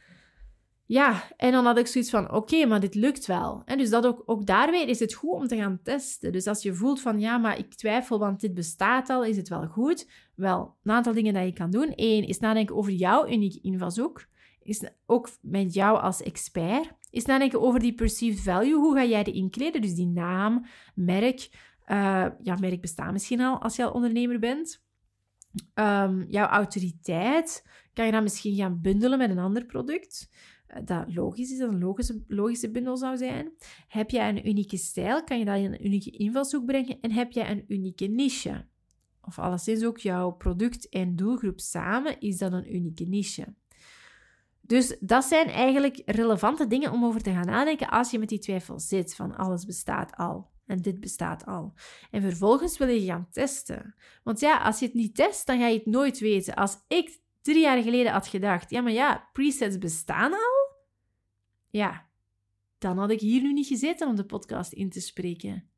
Ja, 0.86 1.24
en 1.38 1.52
dan 1.52 1.66
had 1.66 1.78
ik 1.78 1.88
zoiets 1.88 2.10
van, 2.10 2.32
oké, 2.32 2.66
maar 2.66 2.80
dit 2.80 2.96
lukt 2.96 3.26
wel. 3.26 3.62
En 3.66 3.78
dus 3.78 3.90
dat 3.90 4.06
ook, 4.06 4.24
ook 4.26 4.46
daarmee 4.46 4.86
is 4.86 5.00
het 5.00 5.14
goed 5.14 5.32
om 5.32 5.48
te 5.48 5.56
gaan 5.56 5.80
testen. 5.84 6.32
Dus 6.32 6.48
als 6.48 6.64
je 6.64 6.74
voelt 6.74 7.02
van, 7.02 7.20
ja, 7.20 7.38
maar 7.38 7.58
ik 7.58 7.74
twijfel, 7.74 8.20
want 8.20 8.40
dit 8.40 8.54
bestaat 8.54 9.10
al, 9.10 9.24
is 9.24 9.38
het 9.38 9.50
wel 9.50 9.68
goed? 9.68 10.10
Wel, 10.42 10.76
een 10.84 10.92
aantal 10.92 11.14
dingen 11.14 11.34
dat 11.34 11.44
je 11.44 11.54
kan 11.54 11.72
doen. 11.72 11.94
Eén, 11.96 12.28
is 12.28 12.40
nadenken 12.40 12.76
over 12.76 12.92
jouw 12.92 13.28
unieke 13.28 13.62
invalshoek. 13.62 14.26
Is 14.64 14.90
ook 15.06 15.30
met 15.42 15.74
jou 15.74 16.00
als 16.00 16.22
expert. 16.22 16.92
Is 17.10 17.26
nadenken 17.26 17.62
over 17.62 17.80
die 17.80 17.94
perceived 17.94 18.40
value. 18.40 18.76
Hoe 18.76 18.96
ga 18.96 19.06
jij 19.06 19.24
die 19.24 19.34
inkleden? 19.34 19.82
Dus 19.82 19.94
die 19.94 20.08
naam, 20.08 20.66
merk. 20.96 21.50
Uh, 21.88 22.28
ja, 22.42 22.56
merk 22.60 22.82
bestaat 22.82 23.12
misschien 23.12 23.42
al 23.42 23.62
als 23.62 23.76
je 23.76 23.84
al 23.84 23.92
ondernemer 23.92 24.40
bent. 24.40 24.84
Um, 25.74 26.26
jouw 26.30 26.48
autoriteit. 26.48 27.68
Kan 27.94 28.06
je 28.06 28.12
dan 28.12 28.24
misschien 28.24 28.56
gaan 28.56 28.82
bundelen 28.82 29.18
met 29.18 29.30
een 29.30 29.40
ander 29.40 29.66
product? 29.66 30.30
Eh, 30.68 30.82
dat 30.86 31.14
logisch 31.14 31.52
is, 31.52 31.58
dat 31.58 31.70
een 31.70 31.80
logische, 31.80 32.24
logische 32.28 32.72
bundel 32.72 32.98
zou 32.98 33.18
zijn. 33.18 33.52
Heb 33.88 34.10
jij 34.10 34.30
een 34.30 34.48
unieke 34.48 34.78
stijl, 34.78 35.24
kan 35.24 35.40
je 35.40 35.46
dat 35.46 35.58
in 35.58 35.74
een 35.74 35.86
unieke 35.86 36.12
invalshoek 36.12 36.66
brengen. 36.66 36.98
En 37.02 37.12
heb 37.12 37.32
jij 37.32 37.52
een 37.52 37.64
unieke 37.68 38.06
niche, 38.06 38.66
of 39.22 39.40
alleszins 39.40 39.84
ook 39.84 39.98
jouw 39.98 40.32
product 40.32 40.90
en 40.90 41.16
doelgroep 41.16 41.60
samen, 41.60 42.20
is 42.20 42.38
dat 42.38 42.54
een 42.54 42.76
unieke 42.76 43.06
niche. 43.06 43.54
Dus 44.62 44.98
dat 45.00 45.24
zijn 45.24 45.48
eigenlijk 45.48 46.02
relevante 46.06 46.68
dingen 46.68 46.92
om 46.92 47.06
over 47.06 47.22
te 47.22 47.32
gaan 47.32 47.46
nadenken 47.46 47.90
als 47.90 48.12
je 48.12 48.20
met 48.20 48.30
die 48.30 48.40
twijfel 48.40 48.80
zit 48.80 49.16
van 49.16 49.36
alles 49.36 49.66
bestaat 49.66 50.16
al. 50.16 50.50
En 50.66 50.82
dit 50.82 51.00
bestaat 51.00 51.46
al. 51.46 51.74
En 52.12 52.22
vervolgens 52.22 52.78
wil 52.78 52.88
je 52.88 53.06
gaan 53.06 53.28
testen. 53.32 53.96
Want 54.24 54.40
ja, 54.40 54.58
als 54.58 54.80
je 54.80 54.86
het 54.86 54.94
niet 54.94 55.16
test, 55.16 55.46
dan 55.46 55.60
ga 55.60 55.68
je 55.68 55.78
het 55.78 55.86
nooit 55.86 56.20
weten. 56.20 56.56
Als 56.56 56.78
ik 56.88 57.20
drie 57.42 57.62
jaar 57.62 57.82
geleden 57.82 58.12
had 58.12 58.28
gedacht, 58.28 58.70
ja, 58.70 58.82
maar 58.82 58.92
ja, 58.92 59.30
presets 59.34 59.78
bestaan 59.78 60.32
al, 60.32 60.76
ja, 61.70 62.10
dan 62.78 62.98
had 62.98 63.12
ik 63.12 63.20
hier 63.20 63.42
nu 63.42 63.54
niet 63.54 63.68
gezeten 63.68 64.08
om 64.08 64.16
de 64.16 64.26
podcast 64.26 64.72
in 64.72 64.90
te 64.90 65.02
spreken. 65.02 65.71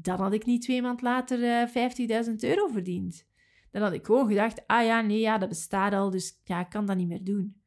Dan 0.00 0.20
had 0.20 0.32
ik 0.32 0.44
niet 0.44 0.62
twee 0.62 0.82
maanden 0.82 1.04
later 1.04 1.38
uh, 1.38 2.26
50.000 2.26 2.34
euro 2.34 2.66
verdiend. 2.66 3.26
Dan 3.70 3.82
had 3.82 3.92
ik 3.92 4.06
gewoon 4.06 4.28
gedacht, 4.28 4.66
ah 4.66 4.84
ja, 4.84 5.00
nee, 5.00 5.20
ja, 5.20 5.38
dat 5.38 5.48
bestaat 5.48 5.92
al, 5.92 6.10
dus 6.10 6.40
ja, 6.44 6.60
ik 6.60 6.68
kan 6.68 6.86
dat 6.86 6.96
niet 6.96 7.08
meer 7.08 7.24
doen. 7.24 7.60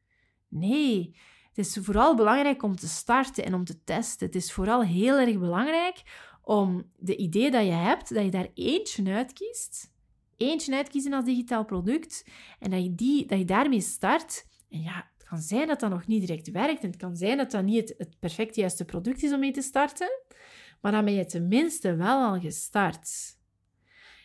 Nee, 0.48 1.16
het 1.48 1.58
is 1.58 1.78
vooral 1.82 2.16
belangrijk 2.16 2.62
om 2.62 2.76
te 2.76 2.88
starten 2.88 3.44
en 3.44 3.54
om 3.54 3.64
te 3.64 3.84
testen. 3.84 4.26
Het 4.26 4.36
is 4.36 4.52
vooral 4.52 4.82
heel 4.82 5.18
erg 5.18 5.38
belangrijk 5.38 6.02
om 6.42 6.90
de 6.96 7.16
idee 7.16 7.50
dat 7.50 7.64
je 7.64 7.70
hebt, 7.70 8.14
dat 8.14 8.24
je 8.24 8.30
daar 8.30 8.48
eentje 8.54 9.12
uitkiest. 9.12 9.92
Eentje 10.36 10.74
uitkiezen 10.74 11.12
als 11.12 11.24
digitaal 11.24 11.64
product. 11.64 12.24
En 12.58 12.70
dat 12.70 12.82
je, 12.82 12.94
die, 12.94 13.26
dat 13.26 13.38
je 13.38 13.44
daarmee 13.44 13.80
start. 13.80 14.46
En 14.68 14.80
ja, 14.80 15.10
kan 15.32 15.40
zijn 15.40 15.66
dat 15.66 15.80
dat 15.80 15.90
nog 15.90 16.06
niet 16.06 16.26
direct 16.26 16.50
werkt 16.50 16.82
en 16.82 16.90
het 16.90 16.96
kan 16.96 17.16
zijn 17.16 17.36
dat 17.36 17.50
dat 17.50 17.64
niet 17.64 17.88
het, 17.88 17.94
het 17.98 18.18
perfect 18.18 18.54
juiste 18.54 18.84
product 18.84 19.22
is 19.22 19.32
om 19.32 19.40
mee 19.40 19.52
te 19.52 19.62
starten, 19.62 20.20
maar 20.82 20.92
dan 20.92 21.04
ben 21.04 21.14
je 21.14 21.26
tenminste 21.26 21.96
wel 21.96 22.22
al 22.22 22.40
gestart. 22.40 23.38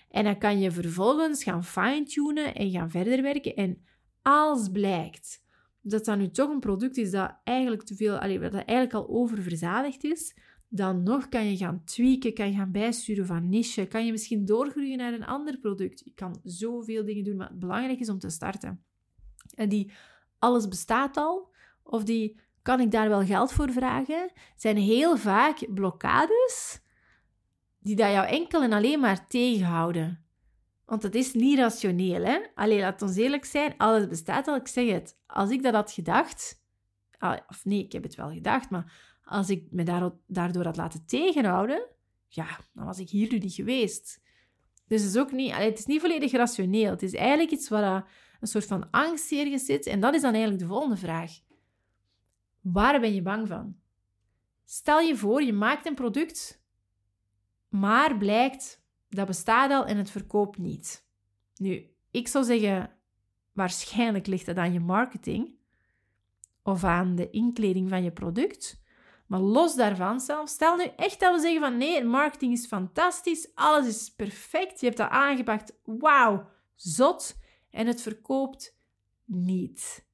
En 0.09 0.23
dan 0.23 0.37
kan 0.37 0.59
je 0.59 0.71
vervolgens 0.71 1.43
gaan 1.43 1.63
fine-tunen 1.63 2.55
en 2.55 2.71
gaan 2.71 2.91
verder 2.91 3.21
werken. 3.21 3.55
En 3.55 3.85
als 4.21 4.69
blijkt 4.69 5.45
dat 5.81 6.05
dat 6.05 6.17
nu 6.17 6.29
toch 6.29 6.49
een 6.49 6.59
product 6.59 6.97
is 6.97 7.11
dat 7.11 7.35
eigenlijk 7.43 7.83
te 7.83 7.95
veel, 7.95 8.13
dat 8.13 8.53
eigenlijk 8.53 8.93
al 8.93 9.09
oververzadigd 9.09 10.03
is, 10.03 10.37
dan 10.69 11.03
nog 11.03 11.29
kan 11.29 11.49
je 11.49 11.57
gaan 11.57 11.83
tweaken, 11.83 12.33
kan 12.33 12.47
je 12.51 12.57
gaan 12.57 12.71
bijsturen 12.71 13.25
van 13.25 13.49
niche, 13.49 13.85
kan 13.85 14.05
je 14.05 14.11
misschien 14.11 14.45
doorgroeien 14.45 14.97
naar 14.97 15.13
een 15.13 15.25
ander 15.25 15.57
product. 15.57 16.01
Je 16.05 16.13
kan 16.13 16.39
zoveel 16.43 17.05
dingen 17.05 17.23
doen, 17.23 17.35
maar 17.35 17.49
het 17.49 17.59
belangrijk 17.59 17.99
is 17.99 18.09
om 18.09 18.19
te 18.19 18.29
starten. 18.29 18.83
En 19.55 19.69
die 19.69 19.91
alles 20.39 20.67
bestaat 20.67 21.17
al, 21.17 21.53
of 21.83 22.03
die 22.03 22.39
kan 22.67 22.79
ik 22.79 22.91
daar 22.91 23.09
wel 23.09 23.25
geld 23.25 23.51
voor 23.51 23.71
vragen, 23.71 24.31
zijn 24.55 24.77
heel 24.77 25.17
vaak 25.17 25.73
blokkades 25.73 26.81
die 27.79 27.95
dat 27.95 28.11
jou 28.11 28.27
enkel 28.27 28.63
en 28.63 28.73
alleen 28.73 28.99
maar 28.99 29.27
tegenhouden. 29.27 30.25
Want 30.85 31.03
het 31.03 31.15
is 31.15 31.33
niet 31.33 31.57
rationeel, 31.57 32.23
hè? 32.23 32.39
Alleen 32.55 32.79
laat 32.79 33.01
ons 33.01 33.15
eerlijk 33.15 33.45
zijn, 33.45 33.73
alles 33.77 34.07
bestaat 34.07 34.47
al. 34.47 34.55
Ik 34.55 34.67
zeg 34.67 34.91
het, 34.91 35.19
als 35.27 35.49
ik 35.49 35.63
dat 35.63 35.73
had 35.73 35.91
gedacht, 35.91 36.61
of 37.47 37.65
nee, 37.65 37.83
ik 37.83 37.91
heb 37.91 38.03
het 38.03 38.15
wel 38.15 38.29
gedacht, 38.29 38.69
maar 38.69 38.93
als 39.23 39.49
ik 39.49 39.67
me 39.71 39.83
daardoor 40.27 40.65
had 40.65 40.77
laten 40.77 41.05
tegenhouden, 41.05 41.87
ja, 42.27 42.59
dan 42.73 42.85
was 42.85 42.99
ik 42.99 43.09
hier 43.09 43.31
nu 43.31 43.37
niet 43.37 43.53
geweest. 43.53 44.21
Dus 44.87 45.01
het 45.01 45.09
is 45.09 45.17
ook 45.17 45.31
niet, 45.31 45.55
het 45.55 45.79
is 45.79 45.85
niet 45.85 46.01
volledig 46.01 46.31
rationeel. 46.31 46.89
Het 46.89 47.03
is 47.03 47.13
eigenlijk 47.13 47.51
iets 47.51 47.69
waar 47.69 48.11
een 48.39 48.47
soort 48.47 48.65
van 48.65 48.89
angst 48.91 49.29
hier 49.29 49.59
zit. 49.59 49.85
En 49.85 49.99
dat 49.99 50.13
is 50.13 50.21
dan 50.21 50.33
eigenlijk 50.33 50.61
de 50.61 50.69
volgende 50.69 50.97
vraag. 50.97 51.45
Waar 52.71 52.99
ben 52.99 53.13
je 53.13 53.21
bang 53.21 53.47
van? 53.47 53.75
Stel 54.65 54.99
je 54.99 55.15
voor, 55.15 55.43
je 55.43 55.53
maakt 55.53 55.85
een 55.85 55.95
product, 55.95 56.63
maar 57.69 58.17
blijkt 58.17 58.83
dat 59.09 59.27
bestaat 59.27 59.71
al 59.71 59.85
en 59.85 59.97
het 59.97 60.11
verkoopt 60.11 60.57
niet. 60.57 61.07
Nu, 61.55 61.95
ik 62.11 62.27
zou 62.27 62.43
zeggen, 62.43 62.91
waarschijnlijk 63.53 64.27
ligt 64.27 64.45
het 64.45 64.57
aan 64.57 64.73
je 64.73 64.79
marketing 64.79 65.55
of 66.63 66.83
aan 66.83 67.15
de 67.15 67.29
inkleding 67.29 67.89
van 67.89 68.03
je 68.03 68.11
product. 68.11 68.81
Maar 69.27 69.39
los 69.39 69.75
daarvan 69.75 70.19
zelf, 70.19 70.49
stel 70.49 70.75
nu 70.75 70.83
echt 70.83 71.19
dat 71.19 71.35
we 71.35 71.41
zeggen 71.41 71.61
van 71.61 71.77
nee, 71.77 72.03
marketing 72.03 72.53
is 72.53 72.65
fantastisch, 72.65 73.55
alles 73.55 73.87
is 73.87 74.13
perfect, 74.15 74.79
je 74.79 74.85
hebt 74.85 74.97
dat 74.97 75.09
aangepakt, 75.09 75.79
wauw, 75.83 76.49
zot, 76.75 77.37
en 77.69 77.87
het 77.87 78.01
verkoopt 78.01 78.79
niet. 79.25 80.06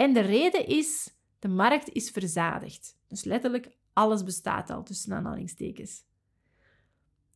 En 0.00 0.12
de 0.12 0.20
reden 0.20 0.66
is, 0.66 1.14
de 1.38 1.48
markt 1.48 1.88
is 1.92 2.10
verzadigd. 2.10 2.96
Dus 3.06 3.24
letterlijk, 3.24 3.76
alles 3.92 4.24
bestaat 4.24 4.70
al, 4.70 4.82
tussen 4.82 5.12
aanhalingstekens. 5.12 6.04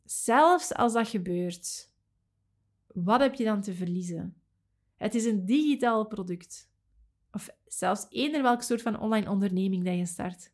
Zelfs 0.05 0.75
als 0.75 0.93
dat 0.93 1.09
gebeurt, 1.09 1.91
wat 2.87 3.21
heb 3.21 3.35
je 3.35 3.45
dan 3.45 3.61
te 3.61 3.75
verliezen? 3.75 4.37
Het 4.97 5.15
is 5.15 5.25
een 5.25 5.45
digitaal 5.45 6.07
product. 6.07 6.71
Of 7.33 7.49
zelfs 7.65 8.07
eender 8.09 8.43
welk 8.43 8.63
soort 8.63 8.83
van 8.83 9.01
online 9.01 9.31
onderneming 9.31 9.85
dat 9.85 9.97
je 9.97 10.07
start. 10.07 10.53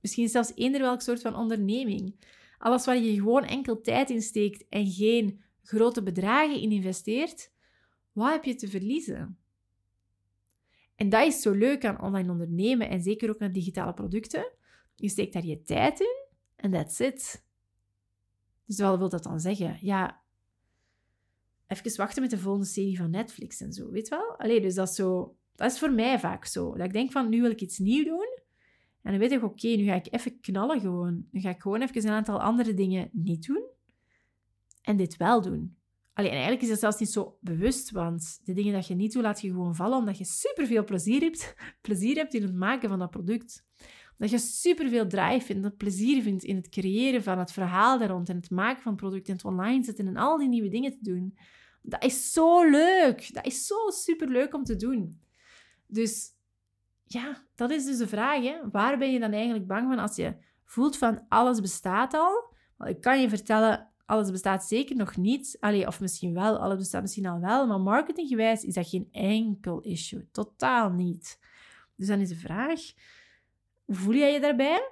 Misschien 0.00 0.28
zelfs 0.28 0.52
eender 0.54 0.80
welk 0.80 1.00
soort 1.00 1.20
van 1.20 1.36
onderneming. 1.36 2.14
Alles 2.58 2.84
waar 2.84 2.98
je 2.98 3.14
gewoon 3.14 3.44
enkel 3.44 3.80
tijd 3.80 4.10
in 4.10 4.22
steekt 4.22 4.68
en 4.68 4.86
geen 4.86 5.42
grote 5.62 6.02
bedragen 6.02 6.60
in 6.60 6.72
investeert, 6.72 7.52
wat 8.12 8.32
heb 8.32 8.44
je 8.44 8.54
te 8.54 8.68
verliezen? 8.68 9.38
En 10.96 11.08
dat 11.08 11.26
is 11.26 11.42
zo 11.42 11.52
leuk 11.52 11.84
aan 11.84 12.00
online 12.00 12.30
ondernemen 12.30 12.88
en 12.88 13.02
zeker 13.02 13.30
ook 13.30 13.40
aan 13.40 13.52
digitale 13.52 13.94
producten. 13.94 14.52
Je 14.94 15.08
steekt 15.08 15.32
daar 15.32 15.44
je 15.44 15.62
tijd 15.62 16.00
in 16.00 16.24
en 16.56 16.70
that's 16.70 16.98
it. 16.98 17.44
Dus 18.64 18.78
wat 18.78 18.98
wil 18.98 19.08
dat 19.08 19.22
dan 19.22 19.40
zeggen? 19.40 19.78
Ja, 19.80 20.22
even 21.66 21.96
wachten 21.96 22.22
met 22.22 22.30
de 22.30 22.38
volgende 22.38 22.66
serie 22.66 22.96
van 22.96 23.10
Netflix 23.10 23.60
en 23.60 23.72
zo, 23.72 23.90
weet 23.90 24.08
wel? 24.08 24.36
Allee, 24.38 24.60
dus 24.60 24.74
dat 24.74 24.88
is 24.88 24.94
zo... 24.94 25.36
Dat 25.54 25.72
is 25.72 25.78
voor 25.78 25.92
mij 25.92 26.18
vaak 26.18 26.44
zo. 26.44 26.76
Dat 26.76 26.86
ik 26.86 26.92
denk 26.92 27.12
van, 27.12 27.28
nu 27.28 27.40
wil 27.40 27.50
ik 27.50 27.60
iets 27.60 27.78
nieuws 27.78 28.06
doen. 28.06 28.38
En 29.02 29.10
dan 29.10 29.18
weet 29.18 29.32
ik, 29.32 29.42
oké, 29.42 29.66
nu 29.66 29.84
ga 29.84 29.94
ik 29.94 30.06
even 30.10 30.40
knallen 30.40 30.80
gewoon. 30.80 31.26
Nu 31.30 31.40
ga 31.40 31.50
ik 31.50 31.60
gewoon 31.60 31.82
even 31.82 32.04
een 32.04 32.14
aantal 32.14 32.40
andere 32.40 32.74
dingen 32.74 33.08
niet 33.12 33.46
doen. 33.46 33.62
En 34.82 34.96
dit 34.96 35.16
wel 35.16 35.42
doen. 35.42 35.76
Alleen 36.16 36.30
eigenlijk 36.30 36.62
is 36.62 36.68
dat 36.68 36.78
zelfs 36.78 36.98
niet 36.98 37.10
zo 37.10 37.38
bewust, 37.40 37.90
want 37.90 38.40
de 38.44 38.52
dingen 38.52 38.72
dat 38.72 38.86
je 38.86 38.94
niet 38.94 39.12
doet, 39.12 39.22
laat 39.22 39.40
je 39.40 39.48
gewoon 39.48 39.74
vallen, 39.74 39.98
omdat 39.98 40.18
je 40.18 40.24
superveel 40.24 40.84
plezier 40.84 41.20
hebt, 41.20 41.54
plezier 41.80 42.16
hebt 42.16 42.34
in 42.34 42.42
het 42.42 42.54
maken 42.54 42.88
van 42.88 42.98
dat 42.98 43.10
product. 43.10 43.64
Dat 44.18 44.30
je 44.30 44.38
superveel 44.38 45.06
drive 45.06 45.46
vindt, 45.46 45.62
dat 45.62 45.76
plezier 45.76 46.22
vindt 46.22 46.44
in 46.44 46.56
het 46.56 46.68
creëren 46.68 47.22
van 47.22 47.38
het 47.38 47.52
verhaal 47.52 47.98
daar 47.98 48.08
rond 48.08 48.28
en 48.28 48.36
het 48.36 48.50
maken 48.50 48.82
van 48.82 48.92
het 48.92 49.00
product 49.00 49.28
en 49.28 49.34
het 49.34 49.44
online 49.44 49.84
zetten 49.84 50.06
en 50.06 50.16
al 50.16 50.38
die 50.38 50.48
nieuwe 50.48 50.68
dingen 50.68 50.90
te 50.90 50.98
doen. 51.02 51.38
Dat 51.82 52.04
is 52.04 52.32
zo 52.32 52.70
leuk. 52.70 53.34
Dat 53.34 53.46
is 53.46 53.66
zo 53.66 53.90
superleuk 53.90 54.54
om 54.54 54.64
te 54.64 54.76
doen. 54.76 55.20
Dus 55.86 56.34
ja, 57.04 57.46
dat 57.54 57.70
is 57.70 57.84
dus 57.84 57.98
de 57.98 58.08
vraag. 58.08 58.42
Hè? 58.42 58.70
Waar 58.70 58.98
ben 58.98 59.12
je 59.12 59.20
dan 59.20 59.32
eigenlijk 59.32 59.66
bang 59.66 59.88
van 59.88 59.98
als 59.98 60.16
je 60.16 60.36
voelt 60.64 60.96
van 60.96 61.24
alles 61.28 61.60
bestaat 61.60 62.14
al? 62.14 62.54
Wel, 62.76 62.88
ik 62.88 63.00
kan 63.00 63.20
je 63.20 63.28
vertellen, 63.28 63.90
alles 64.06 64.30
bestaat 64.30 64.64
zeker 64.64 64.96
nog 64.96 65.16
niet. 65.16 65.56
Allee, 65.60 65.86
of 65.86 66.00
misschien 66.00 66.34
wel, 66.34 66.58
alles 66.58 66.76
bestaat 66.76 67.02
misschien 67.02 67.26
al 67.26 67.40
wel. 67.40 67.66
Maar 67.66 67.80
marketinggewijs 67.80 68.64
is 68.64 68.74
dat 68.74 68.88
geen 68.88 69.08
enkel 69.10 69.80
issue. 69.80 70.28
Totaal 70.30 70.90
niet. 70.90 71.38
Dus 71.96 72.06
dan 72.06 72.20
is 72.20 72.28
de 72.28 72.36
vraag, 72.36 72.80
hoe 73.84 73.94
voel 73.94 74.14
jij 74.14 74.32
je 74.32 74.40
daarbij? 74.40 74.90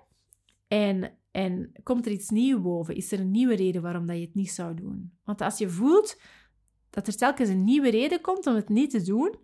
En, 0.68 1.18
en 1.30 1.72
komt 1.82 2.06
er 2.06 2.12
iets 2.12 2.30
nieuws 2.30 2.62
boven? 2.62 2.96
Is 2.96 3.12
er 3.12 3.20
een 3.20 3.30
nieuwe 3.30 3.54
reden 3.54 3.82
waarom 3.82 4.06
dat 4.06 4.16
je 4.16 4.24
het 4.24 4.34
niet 4.34 4.50
zou 4.50 4.74
doen? 4.74 5.12
Want 5.24 5.40
als 5.40 5.58
je 5.58 5.68
voelt 5.68 6.20
dat 6.90 7.06
er 7.06 7.16
telkens 7.16 7.48
een 7.48 7.64
nieuwe 7.64 7.90
reden 7.90 8.20
komt 8.20 8.46
om 8.46 8.54
het 8.54 8.68
niet 8.68 8.90
te 8.90 9.02
doen, 9.02 9.34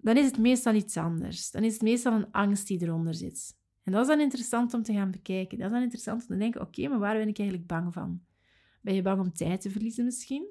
dan 0.00 0.16
is 0.16 0.26
het 0.26 0.38
meestal 0.38 0.74
iets 0.74 0.96
anders. 0.96 1.50
Dan 1.50 1.62
is 1.64 1.72
het 1.72 1.82
meestal 1.82 2.12
een 2.12 2.32
angst 2.32 2.66
die 2.66 2.82
eronder 2.82 3.14
zit. 3.14 3.56
En 3.82 3.92
dat 3.92 4.02
is 4.02 4.08
dan 4.08 4.20
interessant 4.20 4.74
om 4.74 4.82
te 4.82 4.92
gaan 4.92 5.10
bekijken. 5.10 5.58
Dat 5.58 5.66
is 5.66 5.72
dan 5.72 5.82
interessant 5.82 6.20
om 6.20 6.26
te 6.26 6.36
denken, 6.36 6.60
oké, 6.60 6.88
maar 6.88 6.98
waar 6.98 7.16
ben 7.16 7.28
ik 7.28 7.38
eigenlijk 7.38 7.68
bang 7.68 7.92
van? 7.92 8.20
Ben 8.84 8.94
je 8.94 9.02
bang 9.02 9.20
om 9.20 9.32
tijd 9.32 9.60
te 9.60 9.70
verliezen 9.70 10.04
misschien? 10.04 10.46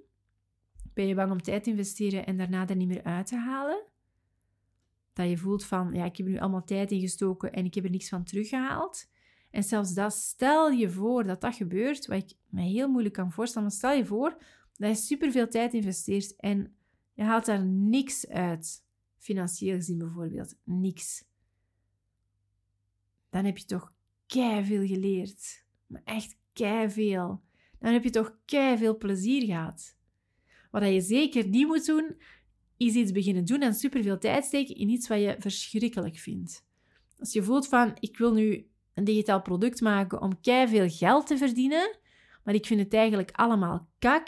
Ben 0.93 1.07
je 1.07 1.15
bang 1.15 1.31
om 1.31 1.41
tijd 1.41 1.63
te 1.63 1.69
investeren 1.69 2.25
en 2.25 2.37
daarna 2.37 2.67
er 2.67 2.75
niet 2.75 2.87
meer 2.87 3.03
uit 3.03 3.27
te 3.27 3.35
halen? 3.35 3.83
Dat 5.13 5.29
je 5.29 5.37
voelt 5.37 5.65
van, 5.65 5.93
ja, 5.93 6.05
ik 6.05 6.17
heb 6.17 6.27
nu 6.27 6.37
allemaal 6.37 6.63
tijd 6.63 6.91
in 6.91 6.99
gestoken 6.99 7.53
en 7.53 7.65
ik 7.65 7.73
heb 7.73 7.83
er 7.83 7.89
niks 7.89 8.09
van 8.09 8.23
teruggehaald. 8.23 9.09
En 9.49 9.63
zelfs 9.63 9.93
dat, 9.93 10.13
stel 10.13 10.69
je 10.69 10.89
voor 10.89 11.23
dat 11.23 11.41
dat 11.41 11.55
gebeurt, 11.55 12.05
wat 12.05 12.17
ik 12.17 12.37
me 12.49 12.61
heel 12.61 12.89
moeilijk 12.89 13.13
kan 13.13 13.31
voorstellen, 13.31 13.67
maar 13.67 13.77
stel 13.77 13.91
je 13.91 14.05
voor 14.05 14.43
dat 14.77 14.97
je 14.97 15.03
superveel 15.03 15.47
tijd 15.47 15.73
investeert 15.73 16.35
en 16.35 16.75
je 17.13 17.23
haalt 17.23 17.45
daar 17.45 17.65
niks 17.65 18.27
uit. 18.27 18.85
Financieel 19.17 19.75
gezien 19.75 19.97
bijvoorbeeld, 19.97 20.55
niks. 20.63 21.25
Dan 23.29 23.45
heb 23.45 23.57
je 23.57 23.65
toch 23.65 23.93
veel 24.63 24.87
geleerd. 24.87 25.65
Maar 25.87 26.01
echt 26.03 26.37
veel. 26.87 27.41
Dan 27.83 27.93
heb 27.93 28.03
je 28.03 28.09
toch 28.09 28.37
kei 28.45 28.77
veel 28.77 28.97
plezier 28.97 29.45
gehad. 29.45 29.97
Wat 30.71 30.83
je 30.83 31.01
zeker 31.01 31.47
niet 31.47 31.67
moet 31.67 31.85
doen, 31.85 32.15
is 32.77 32.93
iets 32.93 33.11
beginnen 33.11 33.45
doen 33.45 33.61
en 33.61 33.73
superveel 33.73 34.17
tijd 34.17 34.45
steken 34.45 34.75
in 34.75 34.89
iets 34.89 35.07
wat 35.07 35.19
je 35.19 35.35
verschrikkelijk 35.39 36.17
vindt. 36.17 36.65
Als 37.17 37.33
je 37.33 37.43
voelt 37.43 37.67
van, 37.67 37.91
ik 37.99 38.17
wil 38.17 38.33
nu 38.33 38.67
een 38.93 39.03
digitaal 39.03 39.41
product 39.41 39.81
maken 39.81 40.21
om 40.21 40.41
kei 40.41 40.67
veel 40.67 40.89
geld 40.89 41.27
te 41.27 41.37
verdienen, 41.37 41.97
maar 42.43 42.53
ik 42.53 42.65
vind 42.65 42.79
het 42.79 42.93
eigenlijk 42.93 43.31
allemaal 43.31 43.89
kak 43.99 44.27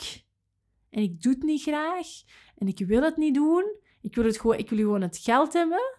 en 0.89 1.01
ik 1.01 1.21
doe 1.21 1.33
het 1.33 1.43
niet 1.43 1.61
graag 1.61 2.07
en 2.57 2.67
ik 2.67 2.79
wil 2.79 3.01
het 3.01 3.17
niet 3.17 3.33
doen, 3.33 3.75
ik 4.01 4.15
wil, 4.15 4.25
het 4.25 4.39
gewoon, 4.39 4.57
ik 4.57 4.69
wil 4.69 4.79
gewoon 4.79 5.01
het 5.01 5.17
geld 5.17 5.53
hebben, 5.53 5.97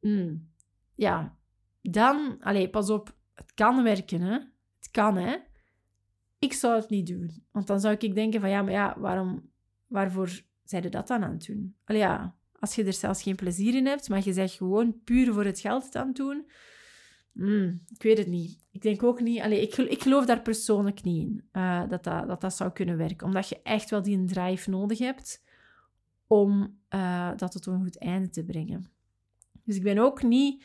mm, 0.00 0.50
ja, 0.94 1.36
dan, 1.80 2.36
allez, 2.40 2.70
pas 2.70 2.90
op, 2.90 3.16
het 3.34 3.54
kan 3.54 3.82
werken, 3.82 4.20
hè. 4.20 4.38
Het 4.78 4.90
kan, 4.90 5.16
hè. 5.16 5.36
Ik 6.42 6.52
zou 6.52 6.80
het 6.80 6.90
niet 6.90 7.06
doen. 7.06 7.44
Want 7.50 7.66
dan 7.66 7.80
zou 7.80 7.96
ik 7.98 8.14
denken 8.14 8.40
van, 8.40 8.50
ja, 8.50 8.62
maar 8.62 8.72
ja, 8.72 8.94
waarom, 8.98 9.50
waarvoor 9.86 10.40
zijn 10.64 10.90
dat 10.90 11.06
dan 11.06 11.22
aan 11.22 11.32
het 11.32 11.46
doen? 11.46 11.74
Allee, 11.84 12.00
ja, 12.00 12.34
als 12.58 12.74
je 12.74 12.84
er 12.84 12.92
zelfs 12.92 13.22
geen 13.22 13.36
plezier 13.36 13.74
in 13.74 13.86
hebt, 13.86 14.08
maar 14.08 14.24
je 14.24 14.32
zegt 14.32 14.54
gewoon 14.54 15.02
puur 15.04 15.32
voor 15.32 15.44
het 15.44 15.60
geld 15.60 15.84
het 15.84 15.96
aan 15.96 16.06
het 16.06 16.16
doen, 16.16 16.50
mm, 17.32 17.80
ik 17.94 18.02
weet 18.02 18.18
het 18.18 18.26
niet. 18.26 18.58
Ik 18.70 18.82
denk 18.82 19.02
ook 19.02 19.20
niet, 19.20 19.40
allee, 19.40 19.60
ik, 19.60 19.76
ik 19.76 20.02
geloof 20.02 20.26
daar 20.26 20.42
persoonlijk 20.42 21.02
niet 21.02 21.28
in, 21.28 21.44
uh, 21.52 21.88
dat, 21.88 22.04
dat, 22.04 22.40
dat 22.40 22.54
zou 22.54 22.70
kunnen 22.70 22.96
werken. 22.96 23.26
Omdat 23.26 23.48
je 23.48 23.60
echt 23.62 23.90
wel 23.90 24.02
die 24.02 24.24
drive 24.24 24.70
nodig 24.70 24.98
hebt 24.98 25.42
om 26.26 26.78
uh, 26.90 27.30
dat 27.36 27.52
tot 27.52 27.66
een 27.66 27.82
goed 27.82 27.98
einde 27.98 28.30
te 28.30 28.44
brengen. 28.44 28.90
Dus 29.64 29.76
ik 29.76 29.82
ben 29.82 29.98
ook 29.98 30.22
niet 30.22 30.64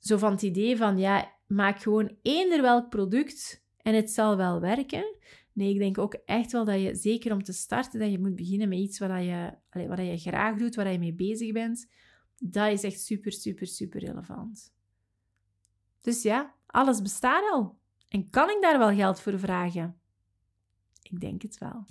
zo 0.00 0.16
van 0.16 0.32
het 0.32 0.42
idee 0.42 0.76
van, 0.76 0.98
ja, 0.98 1.32
maak 1.46 1.82
gewoon 1.82 2.16
eender 2.22 2.62
welk 2.62 2.88
product 2.88 3.66
en 3.82 3.94
het 3.94 4.10
zal 4.10 4.36
wel 4.36 4.60
werken. 4.60 5.16
Nee, 5.52 5.72
ik 5.72 5.78
denk 5.78 5.98
ook 5.98 6.14
echt 6.14 6.52
wel 6.52 6.64
dat 6.64 6.80
je, 6.80 6.94
zeker 6.94 7.32
om 7.32 7.42
te 7.42 7.52
starten, 7.52 8.00
dat 8.00 8.10
je 8.10 8.18
moet 8.18 8.36
beginnen 8.36 8.68
met 8.68 8.78
iets 8.78 8.98
wat 8.98 9.10
je, 9.10 9.52
wat 9.70 9.98
je 9.98 10.18
graag 10.18 10.56
doet, 10.56 10.74
waar 10.74 10.92
je 10.92 10.98
mee 10.98 11.14
bezig 11.14 11.52
bent. 11.52 11.86
Dat 12.38 12.72
is 12.72 12.82
echt 12.82 13.00
super, 13.00 13.32
super, 13.32 13.66
super 13.66 14.00
relevant. 14.00 14.72
Dus 16.00 16.22
ja, 16.22 16.54
alles 16.66 17.02
bestaat 17.02 17.52
al. 17.52 17.78
En 18.08 18.30
kan 18.30 18.50
ik 18.50 18.58
daar 18.60 18.78
wel 18.78 18.94
geld 18.94 19.20
voor 19.20 19.38
vragen? 19.38 20.00
Ik 21.10 21.20
denk 21.20 21.42
het 21.42 21.58
wel. 21.58 21.84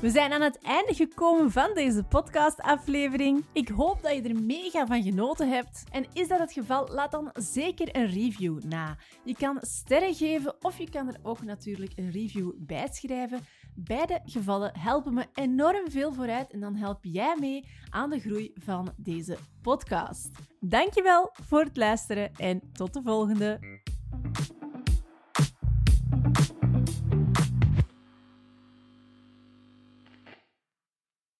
We 0.00 0.10
zijn 0.10 0.32
aan 0.32 0.40
het 0.40 0.58
einde 0.58 0.94
gekomen 0.94 1.50
van 1.50 1.70
deze 1.74 2.02
podcastaflevering. 2.02 3.44
Ik 3.52 3.68
hoop 3.68 4.02
dat 4.02 4.14
je 4.14 4.22
er 4.22 4.42
mega 4.42 4.86
van 4.86 5.02
genoten 5.02 5.48
hebt. 5.48 5.84
En 5.90 6.06
is 6.12 6.28
dat 6.28 6.38
het 6.38 6.52
geval, 6.52 6.88
laat 6.88 7.10
dan 7.10 7.30
zeker 7.34 7.96
een 7.96 8.06
review 8.06 8.62
na. 8.62 8.96
Je 9.24 9.34
kan 9.34 9.58
sterren 9.60 10.14
geven 10.14 10.54
of 10.60 10.78
je 10.78 10.90
kan 10.90 11.08
er 11.08 11.20
ook 11.22 11.42
natuurlijk 11.42 11.92
een 11.96 12.10
review 12.10 12.50
bij 12.56 12.88
schrijven. 12.92 13.40
Beide 13.74 14.20
gevallen 14.24 14.78
helpen 14.78 15.14
me 15.14 15.26
enorm 15.34 15.90
veel 15.90 16.12
vooruit 16.12 16.50
en 16.50 16.60
dan 16.60 16.74
help 16.74 16.98
jij 17.02 17.36
mee 17.40 17.68
aan 17.90 18.10
de 18.10 18.20
groei 18.20 18.52
van 18.54 18.92
deze 18.96 19.36
podcast. 19.62 20.30
Dankjewel 20.60 21.30
voor 21.42 21.64
het 21.64 21.76
luisteren 21.76 22.30
en 22.36 22.72
tot 22.72 22.92
de 22.92 23.02
volgende. 23.02 23.80